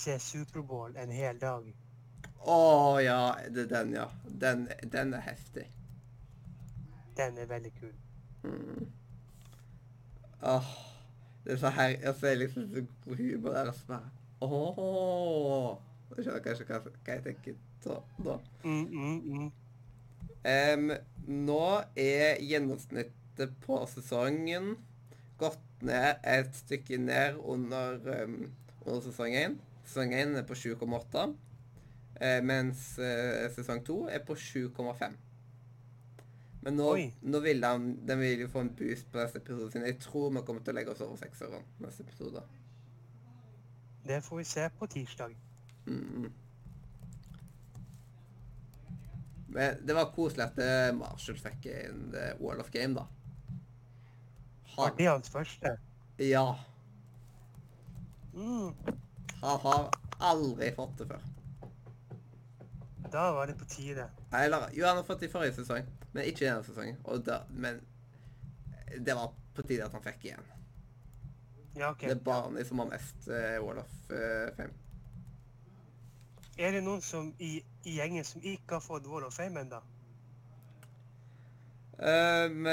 se 0.00 0.18
Superbowl 0.22 0.96
en 0.96 1.12
hel 1.12 1.40
dag. 1.40 1.66
Å 2.48 2.60
ja, 3.04 3.20
det 3.52 3.66
er 3.66 3.72
den, 3.74 3.92
ja. 3.98 4.06
Den, 4.24 4.64
den 4.92 5.12
er 5.14 5.24
heftig. 5.26 5.66
Den 7.18 7.36
er 7.38 7.50
veldig 7.50 7.72
kul. 7.80 7.92
Mm. 8.42 8.86
Åh, 10.42 10.70
det 11.44 11.52
er 11.52 11.60
så 11.60 11.72
her, 11.76 11.98
jeg 12.00 12.14
ser 12.20 12.38
liksom 12.40 12.68
så 12.70 12.84
god 13.04 13.16
humor 13.16 13.56
der 13.58 13.68
og 13.68 13.74
så 13.76 13.90
bare, 13.90 14.12
åh, 14.40 15.74
jeg 16.16 16.24
skjønner 16.24 16.44
kanskje 16.46 16.68
hva, 16.70 16.78
hva 16.86 17.16
jeg 17.18 17.26
tenker 17.26 17.58
da. 17.84 18.38
Mm, 18.64 18.86
mm, 18.86 19.18
mm. 19.24 19.50
Um, 20.40 20.92
nå 21.28 21.64
er 22.00 22.40
gjennomsnittet 22.40 23.52
på 23.64 23.82
sesongen 23.92 24.72
gått 25.40 25.84
ned 25.84 26.24
et 26.24 26.56
stykke 26.56 26.96
ned 27.00 27.36
under, 27.44 28.00
um, 28.24 28.46
under 28.86 29.04
sesong 29.04 29.36
1. 29.36 29.60
Sesong 29.84 30.14
1 30.14 30.36
er 30.38 30.46
på 30.46 30.54
7,8, 30.54 31.24
eh, 32.20 32.38
mens 32.46 32.98
eh, 32.98 33.48
sesong 33.54 33.82
2 33.86 33.98
er 34.12 34.22
på 34.26 34.36
7,5. 34.38 35.16
Men 36.62 36.76
nå, 36.76 36.88
nå 37.22 37.40
vil 37.40 37.62
de, 37.64 37.70
de 38.06 38.16
vil 38.20 38.42
jo 38.44 38.48
få 38.52 38.60
en 38.66 38.74
boost 38.76 39.08
på 39.12 39.18
neste 39.18 39.40
episode 39.40 39.70
sin. 39.72 39.86
Jeg 39.88 39.96
tror 40.02 40.28
vi 40.34 40.42
kommer 40.44 40.60
til 40.64 40.74
å 40.74 40.76
legge 40.76 40.92
oss 40.92 41.00
over 41.06 41.16
sekseren 41.16 41.64
neste 41.80 42.04
episode. 42.04 42.42
Det 44.04 44.20
får 44.24 44.36
vi 44.42 44.44
se 44.48 44.66
på 44.78 44.88
tirsdag. 44.92 45.36
Mm. 45.86 46.28
Men 49.50 49.80
det 49.86 49.96
var 49.96 50.12
koselig 50.14 50.44
at 50.46 50.60
eh, 50.62 50.90
Marshall 50.94 51.40
fikk 51.40 51.66
inn 51.72 52.10
The 52.12 52.26
Wall 52.40 52.60
of 52.62 52.70
Game, 52.74 52.94
da. 52.94 53.06
Var 54.76 54.92
Han, 54.92 54.96
det 54.98 55.08
hans 55.08 55.32
første? 55.32 55.78
ja. 56.20 56.44
Mm. 58.34 58.74
Han 59.40 59.60
har 59.60 59.90
aldri 60.18 60.72
fått 60.76 60.98
det 60.98 61.06
før. 61.10 61.28
Da 63.10 63.32
var 63.32 63.46
det 63.46 63.56
på 63.58 63.64
tide. 63.64 64.06
Eller, 64.32 64.68
jo, 64.72 64.86
han 64.86 64.96
har 64.96 65.04
fått 65.04 65.20
det 65.20 65.30
i 65.30 65.32
forrige 65.32 65.56
sesong. 65.56 65.86
Men 66.12 66.26
ikke 66.26 66.44
i 66.44 66.48
denne 66.48 66.64
sesongen. 66.66 66.98
Og 67.04 67.24
da, 67.26 67.40
men 67.50 67.80
det 68.98 69.14
var 69.16 69.32
på 69.54 69.64
tide 69.66 69.86
at 69.86 69.94
han 69.96 70.04
fikk 70.04 70.28
igjen. 70.28 70.46
Ja, 71.78 71.90
OK. 71.90 72.04
Det 72.04 72.14
er 72.16 72.22
Barney 72.24 72.64
som 72.66 72.82
har 72.82 72.90
mest 72.90 73.28
uh, 73.30 73.58
Wall 73.64 73.78
of 73.82 73.92
uh, 74.10 74.50
Fame. 74.56 74.74
Er 76.58 76.74
det 76.76 76.82
noen 76.84 77.02
som 77.02 77.30
i, 77.38 77.54
i 77.88 77.96
gjengen 77.96 78.26
som 78.26 78.42
ikke 78.44 78.76
har 78.76 78.84
fått 78.84 79.06
Wall 79.08 79.24
of 79.24 79.34
Fame 79.34 79.62
ennå? 79.64 79.80
Um, 82.00 82.66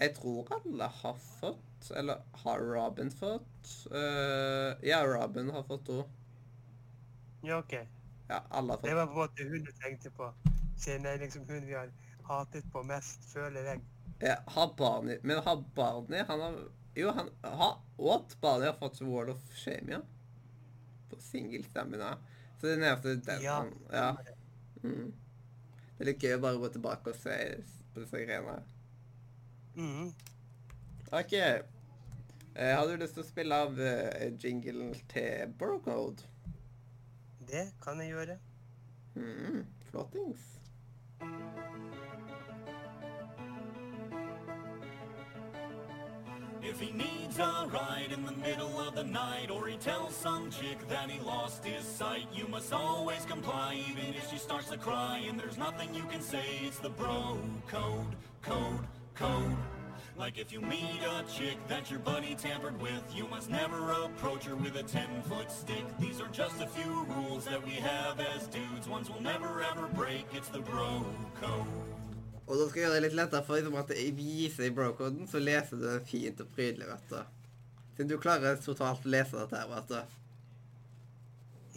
jeg 0.00 0.12
tror 0.16 0.50
alle 0.54 0.88
har 1.00 1.16
fått 1.40 1.65
Eller 1.90 2.22
har 2.32 2.58
Robin 2.60 3.10
fått? 3.10 3.86
Uh, 3.92 4.74
ja, 4.82 5.04
Robin 5.06 5.50
har 5.50 5.62
fått 5.62 5.86
to. 5.86 6.04
Ja, 7.42 7.58
OK. 7.58 7.72
Ja, 8.28 8.42
alle 8.50 8.72
har 8.72 8.82
Det 8.82 8.94
var 8.94 9.06
på 9.06 9.12
en 9.12 9.18
måte 9.18 9.42
hun 9.44 9.64
du 9.64 9.72
tenkte 9.72 10.10
på. 10.10 10.32
Siden 10.78 11.02
det 11.02 11.10
er 11.10 11.18
liksom 11.18 11.44
hun 11.48 11.66
vi 11.66 11.74
har 11.74 11.92
hatet 12.26 12.64
på 12.72 12.82
mest, 12.82 13.24
føler 13.32 13.60
jeg. 13.70 13.80
ja, 14.20 14.36
Har 14.46 14.74
Barney 14.78 15.18
Men 15.22 15.38
har 15.44 15.64
Barney 15.74 16.24
Han 16.28 16.40
har 16.40 16.54
Jo, 16.94 17.10
han 17.10 17.28
har 17.42 17.80
åt 17.96 18.40
Barney 18.40 18.66
har 18.66 18.74
fått 18.74 19.00
Wall 19.00 19.30
of 19.30 19.40
Shame, 19.54 19.92
ja. 19.92 20.00
På 21.10 21.16
singelstamina. 21.20 22.16
Så 22.60 22.66
det 22.66 22.84
er 22.84 22.96
den 23.02 23.42
Ja. 23.42 23.54
han 23.54 23.72
Ja. 23.92 24.16
Mm. 24.82 25.14
Det 25.98 26.00
er 26.00 26.04
litt 26.12 26.22
gøy 26.22 26.34
å 26.36 26.40
bare 26.40 26.58
gå 26.60 26.68
tilbake 26.72 27.10
og 27.10 27.16
se 27.16 27.36
på 27.94 28.00
disse 28.00 28.16
greiene. 28.26 28.62
Mm. 29.76 29.86
Mhm. 29.86 30.14
OK. 32.56 32.62
Eh, 32.62 32.76
har 32.76 32.86
du 32.86 32.96
lyst 32.96 33.14
til 33.14 33.22
å 33.22 33.26
spille 33.26 33.54
av 33.54 33.80
eh, 33.80 34.32
jinglen 34.40 34.94
til 35.10 35.52
Brocode? 35.58 36.24
Det 37.46 37.72
kan 37.82 38.00
jeg 38.00 38.14
gjøre. 38.14 38.38
Mm, 39.14 39.66
flottings. 39.90 40.52
If 46.62 46.80
he 46.80 46.90
needs 46.92 47.38
a 47.38 47.68
ride 47.70 48.12
in 48.12 48.24
the 48.26 48.32
middle 48.32 48.80
of 48.80 48.96
the 48.96 49.04
night 49.04 49.50
Or 49.50 49.68
he 49.68 49.76
tells 49.76 50.16
some 50.16 50.50
chick 50.50 50.88
that 50.88 51.08
he 51.08 51.20
lost 51.20 51.64
his 51.64 51.84
sight 51.84 52.26
You 52.34 52.48
must 52.48 52.72
always 52.72 53.24
comply 53.24 53.80
even 53.88 54.14
if 54.14 54.28
she 54.28 54.36
starts 54.36 54.68
to 54.70 54.76
cry 54.76 55.24
And 55.28 55.38
there's 55.38 55.56
nothing 55.56 55.94
you 55.94 56.02
can 56.10 56.20
say, 56.20 56.44
it's 56.64 56.80
the 56.80 56.90
bro 56.90 57.38
code, 57.68 58.16
code, 58.42 58.84
code 59.14 59.56
Like 60.18 60.38
if 60.38 60.50
you 60.52 60.60
meet 60.62 61.00
a 61.04 61.24
chick 61.30 61.58
that 61.68 61.90
your 61.90 62.00
buddy 62.00 62.34
tampered 62.34 62.80
with 62.80 63.04
You 63.14 63.26
must 63.28 63.50
never 63.50 63.90
approach 63.90 64.46
her 64.46 64.56
with 64.56 64.76
a 64.76 64.82
10-foot 64.82 65.52
stick 65.52 65.84
These 66.00 66.20
are 66.22 66.28
just 66.32 66.60
a 66.62 66.66
few 66.66 67.06
rules 67.14 67.44
that 67.44 67.62
we 67.64 67.72
have 67.72 68.18
as 68.18 68.46
dudes 68.46 68.88
Ones 68.88 69.10
we'll 69.10 69.20
never 69.20 69.62
ever 69.62 69.88
break, 69.88 70.24
it's 70.32 70.48
the 70.48 70.60
bro 70.60 71.04
code 71.40 71.66
Og 72.46 72.56
da 72.56 72.68
skal 72.68 72.80
jeg 72.80 72.86
gjøre 72.86 72.94
det 72.94 73.02
litt 73.02 73.16
lettere, 73.18 73.42
for 73.42 73.58
liksom 73.58 73.74
at 73.80 73.88
jeg 73.90 74.12
viser 74.14 74.68
i 74.68 74.74
brocoden, 74.74 75.24
så 75.26 75.40
leser 75.42 75.80
du 75.80 75.82
det 75.82 75.96
fint 76.06 76.40
og 76.40 76.52
prydelig, 76.54 76.86
vet 76.86 77.08
du. 77.10 77.16
Siden 77.96 78.12
du 78.12 78.20
klarer 78.22 78.60
totalt 78.62 79.02
å 79.02 79.10
lese 79.10 79.40
dette 79.40 79.58
her, 79.58 79.72
vet 79.72 79.90
du. 79.90 80.20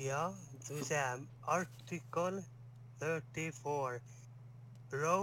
Ja, 0.04 0.28
skal 0.62 0.78
vi 0.78 0.86
se. 0.86 1.02
Article 1.50 2.44
34. 3.02 3.98
Bro 4.94 5.18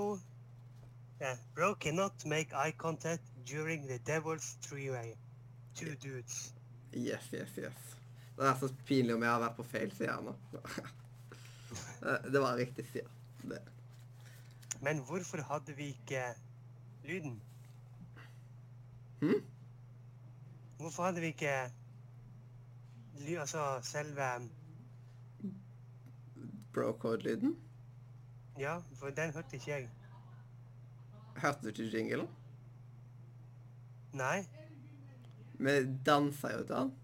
yeah, 1.21 1.37
Bro 1.55 1.75
cannot 1.75 2.25
make 2.25 2.53
eye 2.55 2.73
contact 2.77 3.23
during 3.45 3.87
the 3.87 3.99
devil's 3.99 4.57
three-way. 4.61 5.15
Two 5.75 5.95
dudes. 5.95 6.53
Yes, 6.93 7.29
yes, 7.33 7.49
yes. 7.59 7.97
Det 8.37 8.45
er 8.45 8.55
så 8.61 8.69
pinlig 8.87 9.15
om 9.15 9.23
jeg 9.23 9.31
har 9.31 9.41
vært 9.41 9.57
på 9.57 9.65
feil 9.65 9.93
side 9.97 10.21
nå. 10.23 10.37
Eh, 12.07 12.33
det 12.33 12.41
var 12.41 12.57
riktig 12.57 12.85
side. 12.93 13.09
Det. 13.43 13.59
Men 14.81 14.99
hvorfor 14.99 15.43
hadde 15.43 15.75
vi 15.77 15.87
ikke 15.87 16.23
lyden? 17.05 17.41
Hm? 19.21 19.43
Hvorfor 20.79 21.03
hadde 21.03 21.21
vi 21.21 21.27
ikke 21.27 21.73
ly, 23.19 23.35
altså 23.37 23.79
selve 23.83 24.23
Brocode-lyden. 26.73 27.57
Ja, 28.59 28.79
for 28.95 29.11
den 29.11 29.33
hørte 29.33 29.57
ikke 29.57 29.71
jeg. 29.71 29.91
Hørte 31.43 31.67
du 31.67 31.73
ikke 31.73 31.91
jinglen? 31.93 32.29
Nei. 34.17 34.47
Vi 35.59 35.75
dansa 36.07 36.53
jo 36.55 36.63
til 36.65 36.75
den. 36.75 36.95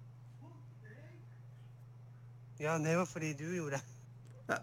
Ja, 2.63 2.79
det 2.79 2.95
var 2.97 3.09
fordi 3.11 3.33
du 3.37 3.49
gjorde 3.55 3.77
det. 3.77 3.83
Ja. 4.49 4.59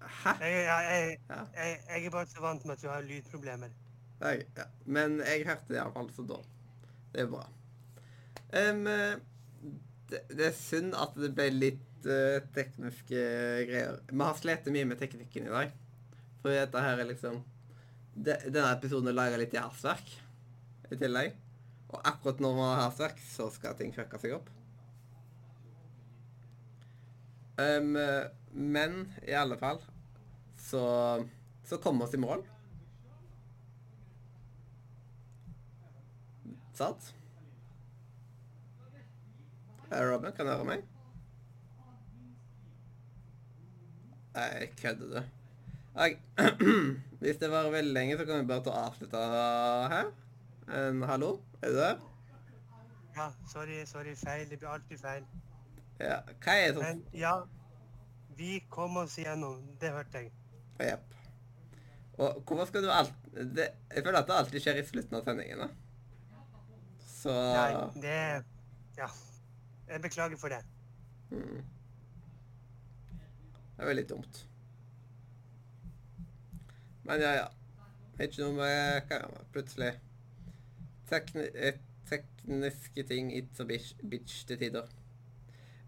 Hæ? 0.00 0.32
Jeg, 0.40 0.52
jeg, 0.64 1.18
jeg, 1.28 1.46
jeg, 1.56 1.78
jeg 1.88 2.06
er 2.06 2.10
bare 2.10 2.26
så 2.30 2.40
vant 2.40 2.64
med 2.64 2.76
at 2.76 2.82
du 2.82 2.88
har 2.88 3.06
lydproblemer. 3.06 3.72
Nei, 4.20 4.36
ja. 4.56 4.66
Men 4.84 5.18
jeg 5.20 5.44
hørte 5.48 5.68
det 5.68 5.80
iallfall, 5.80 6.12
så 6.14 6.24
da 6.28 6.38
Det 7.12 7.24
er 7.24 7.32
bra. 7.32 7.42
Eh, 8.56 9.18
det, 10.10 10.22
det 10.30 10.46
er 10.50 10.54
synd 10.56 10.94
at 10.96 11.16
det 11.18 11.32
ble 11.34 11.48
litt 11.50 12.06
uh, 12.06 12.38
tekniske 12.54 13.22
greier. 13.68 13.98
Vi 14.10 14.22
har 14.22 14.38
slitt 14.38 14.70
mye 14.72 14.86
med 14.88 15.00
teknikken 15.02 15.48
i 15.48 15.52
dag. 15.52 15.74
For 16.46 16.54
dette 16.54 16.78
her 16.78 17.00
er 17.02 17.08
liksom 17.08 17.40
de, 18.14 18.36
Denne 18.46 18.68
episoden 18.70 19.10
er 19.10 19.16
laga 19.16 19.38
litt 19.40 19.54
i 19.56 19.58
hastverk 19.58 20.12
i 20.86 20.96
tillegg. 21.00 21.32
Og 21.90 22.04
akkurat 22.06 22.38
når 22.38 22.52
man 22.54 22.68
har 22.70 22.84
hastverk, 22.84 23.18
så 23.18 23.48
skal 23.50 23.74
ting 23.74 23.90
fucke 23.90 24.20
seg 24.22 24.36
opp. 24.36 24.52
Eh, 27.58 27.80
men 28.54 28.94
i 29.26 29.34
alle 29.34 29.58
fall 29.58 29.80
så, 30.68 30.84
så 31.66 31.80
kom 31.82 31.98
vi 31.98 32.06
oss 32.06 32.14
i 32.14 32.20
mål. 32.22 32.44
Sant? 36.78 37.08
Eh, 39.90 39.98
Robin, 39.98 40.30
kan 40.30 40.46
du 40.46 40.52
høre 40.52 40.68
meg? 40.70 40.86
Nei, 44.38 44.70
kødder 44.78 45.10
du? 45.16 45.36
Hvis 47.22 47.38
det 47.40 47.48
varer 47.50 47.70
veldig 47.72 47.92
lenge, 47.96 48.18
så 48.18 48.26
kan 48.28 48.40
vi 48.42 48.46
bare 48.50 48.64
ta 48.64 48.70
og 48.70 48.86
avslutte 48.90 49.20
her. 49.92 50.10
En 50.76 51.02
hallo? 51.08 51.30
Er 51.62 51.72
du 51.72 51.76
der? 51.78 52.00
Ja, 53.16 53.28
sorry, 53.48 53.78
sorry, 53.88 54.14
feil. 54.16 54.50
Det 54.50 54.58
blir 54.60 54.68
alltid 54.68 54.98
feil. 55.00 55.24
Ja. 56.00 56.18
Hva 56.44 56.56
er 56.60 56.66
det 56.66 56.74
som 56.76 56.82
Men 56.84 57.04
ja, 57.16 57.34
vi 58.36 58.58
kom 58.70 58.96
oss 59.00 59.16
igjennom. 59.18 59.62
Det 59.80 59.92
hørte 59.94 60.20
jeg. 60.26 60.32
Jepp. 60.84 61.14
Og 62.18 62.42
hvorfor 62.48 62.68
skal 62.68 62.84
du 62.84 62.90
alltid 62.92 63.54
det, 63.56 63.66
Jeg 63.94 64.04
føler 64.04 64.18
at 64.18 64.28
det 64.28 64.36
alltid 64.36 64.60
skjer 64.64 64.80
i 64.80 64.84
slutten 64.88 65.16
av 65.16 65.24
sendingene. 65.24 65.70
Så 67.06 67.32
Nei, 67.32 68.02
det 68.02 68.18
Ja. 68.98 69.08
Jeg 69.88 70.02
beklager 70.02 70.36
for 70.36 70.48
det. 70.52 70.60
mm. 71.30 71.64
Det 73.76 73.84
er 73.84 73.86
veldig 73.86 74.08
dumt. 74.08 74.46
Men 77.06 77.22
ja, 77.22 77.32
ja. 77.42 77.48
Ikke 78.16 78.42
noe 78.42 78.56
med 78.56 79.08
hva 79.08 79.18
er 79.18 79.26
det, 79.28 79.42
Plutselig 79.54 79.90
Tekni 81.10 81.48
eh, 81.54 81.82
Tekniske 82.06 83.02
ting 83.08 83.32
it's 83.34 83.58
a 83.60 83.66
bitch, 83.66 83.96
bitch 84.06 84.44
til 84.46 84.60
tider. 84.60 84.86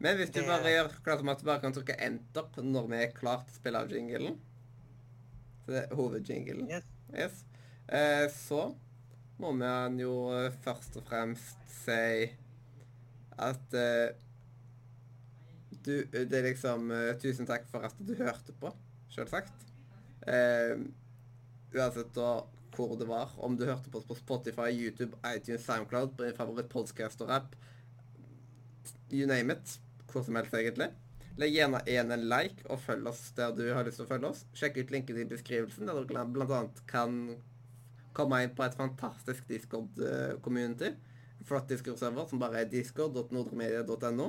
Men 0.03 0.17
hvis 0.19 0.33
du 0.35 0.41
bare 0.47 0.73
gjør 0.73 0.91
klart 1.07 1.23
som 1.23 1.31
at 1.31 1.39
du 1.39 1.47
bare 1.47 1.63
kan 1.63 1.75
trykke 1.75 1.95
enter 2.03 2.59
når 2.63 2.89
vi 2.91 2.99
er 3.05 3.15
klart 3.15 3.47
til 3.47 3.55
å 3.55 3.61
spille 3.61 3.83
av 3.83 3.95
jinglen 3.95 4.37
Så 5.65 5.75
det 5.75 5.85
er 5.85 5.95
hovedjinglen. 5.99 6.67
Yes. 6.71 6.91
Yes. 7.15 7.45
Eh, 7.87 8.27
så 8.35 8.65
må 9.39 9.53
man 9.55 9.99
jo 10.03 10.29
eh, 10.35 10.55
først 10.67 10.99
og 10.99 11.07
fremst 11.07 11.63
si 11.85 12.29
at 13.39 13.79
eh, 13.79 14.11
du 15.87 16.03
Det 16.11 16.35
er 16.35 16.49
liksom 16.51 16.91
eh, 16.93 17.15
Tusen 17.23 17.47
takk 17.49 17.69
for 17.71 17.87
at 17.87 17.95
du 18.03 18.17
hørte 18.19 18.53
på, 18.59 18.75
selvsagt. 19.15 19.69
Eh, 20.27 20.75
uansett 21.75 22.15
da 22.17 22.31
hvor 22.77 22.95
det 22.99 23.09
var. 23.09 23.35
Om 23.37 23.57
du 23.59 23.67
hørte 23.67 23.91
på 23.91 23.99
oss 23.99 24.07
på 24.07 24.17
Spotify, 24.19 24.71
YouTube, 24.71 25.17
iTunes, 25.27 25.65
Soundcloud, 25.67 26.15
på 26.17 26.25
din 26.25 26.37
favoritt-podcaster-app, 26.37 27.57
you 29.11 29.27
name 29.27 29.53
it. 29.53 29.79
Hvor 30.13 30.25
som 30.25 30.39
helst, 30.39 30.55
egentlig. 30.55 30.91
Legg 31.39 31.55
gjerne 31.55 31.81
igjen 31.87 32.11
en 32.15 32.25
like, 32.31 32.65
og 32.67 32.81
følg 32.83 33.07
oss 33.11 33.29
der 33.37 33.53
du 33.55 33.69
har 33.71 33.87
lyst 33.87 34.01
til 34.01 34.09
å 34.09 34.11
følge 34.11 34.33
oss. 34.33 34.45
Sjekk 34.59 34.81
ut 34.81 34.91
linken 34.95 35.21
i 35.21 35.27
beskrivelsen, 35.29 35.91
der 35.91 36.09
blant 36.11 36.51
annet 36.51 36.83
kan 36.91 37.21
komme 38.17 38.41
inn 38.43 38.55
på 38.59 38.65
et 38.67 38.75
fantastisk 38.79 39.47
Discord-community. 39.51 40.95
Flott 41.47 41.71
Discord-server 41.71 42.27
som 42.31 42.43
bare 42.43 42.65
er 42.65 42.71
discord.nordremedia.no. 42.73 44.29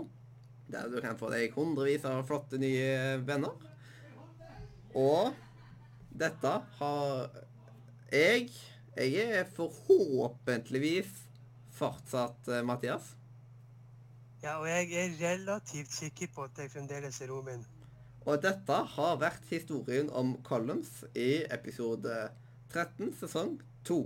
Der 0.69 0.89
du 0.91 0.99
kan 1.02 1.17
få 1.17 1.32
deg 1.34 1.56
hundrevis 1.58 2.06
av 2.06 2.21
flotte 2.30 2.60
nye 2.62 3.17
venner. 3.25 3.56
Og 4.93 5.34
dette 6.19 6.51
har 6.79 7.29
jeg 8.12 8.49
Jeg 8.97 9.25
er 9.39 9.45
forhåpentligvis 9.55 11.12
fortsatt 11.71 12.47
eh, 12.51 12.63
Mathias. 12.65 13.13
Ja, 14.43 14.58
og 14.60 14.67
jeg 14.67 14.89
er 14.91 15.13
relativt 15.21 15.91
sikker 15.93 16.27
på 16.36 16.43
at 16.43 16.58
jeg 16.58 16.71
fremdeles 16.71 17.21
er 17.21 17.32
Romin. 17.32 17.63
Og 18.25 18.41
dette 18.43 18.79
har 18.95 19.19
vært 19.21 19.45
historien 19.47 20.10
om 20.12 20.34
Columns 20.43 21.05
i 21.15 21.45
episode 21.53 22.17
13, 22.73 23.13
sesong 23.21 23.62
2. 23.88 24.01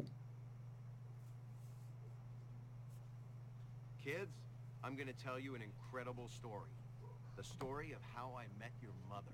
Kids, 4.04 4.38
I'm 4.84 4.96
gonna 4.96 5.18
tell 5.26 5.40
you 5.40 5.56
an 5.56 5.64
incredible 5.64 6.30
story. 6.30 6.70
The 7.38 7.44
story 7.44 7.94
of 7.94 8.02
how 8.16 8.38
I 8.38 8.46
met 8.60 8.74
your 8.84 8.94
mother. 9.10 9.34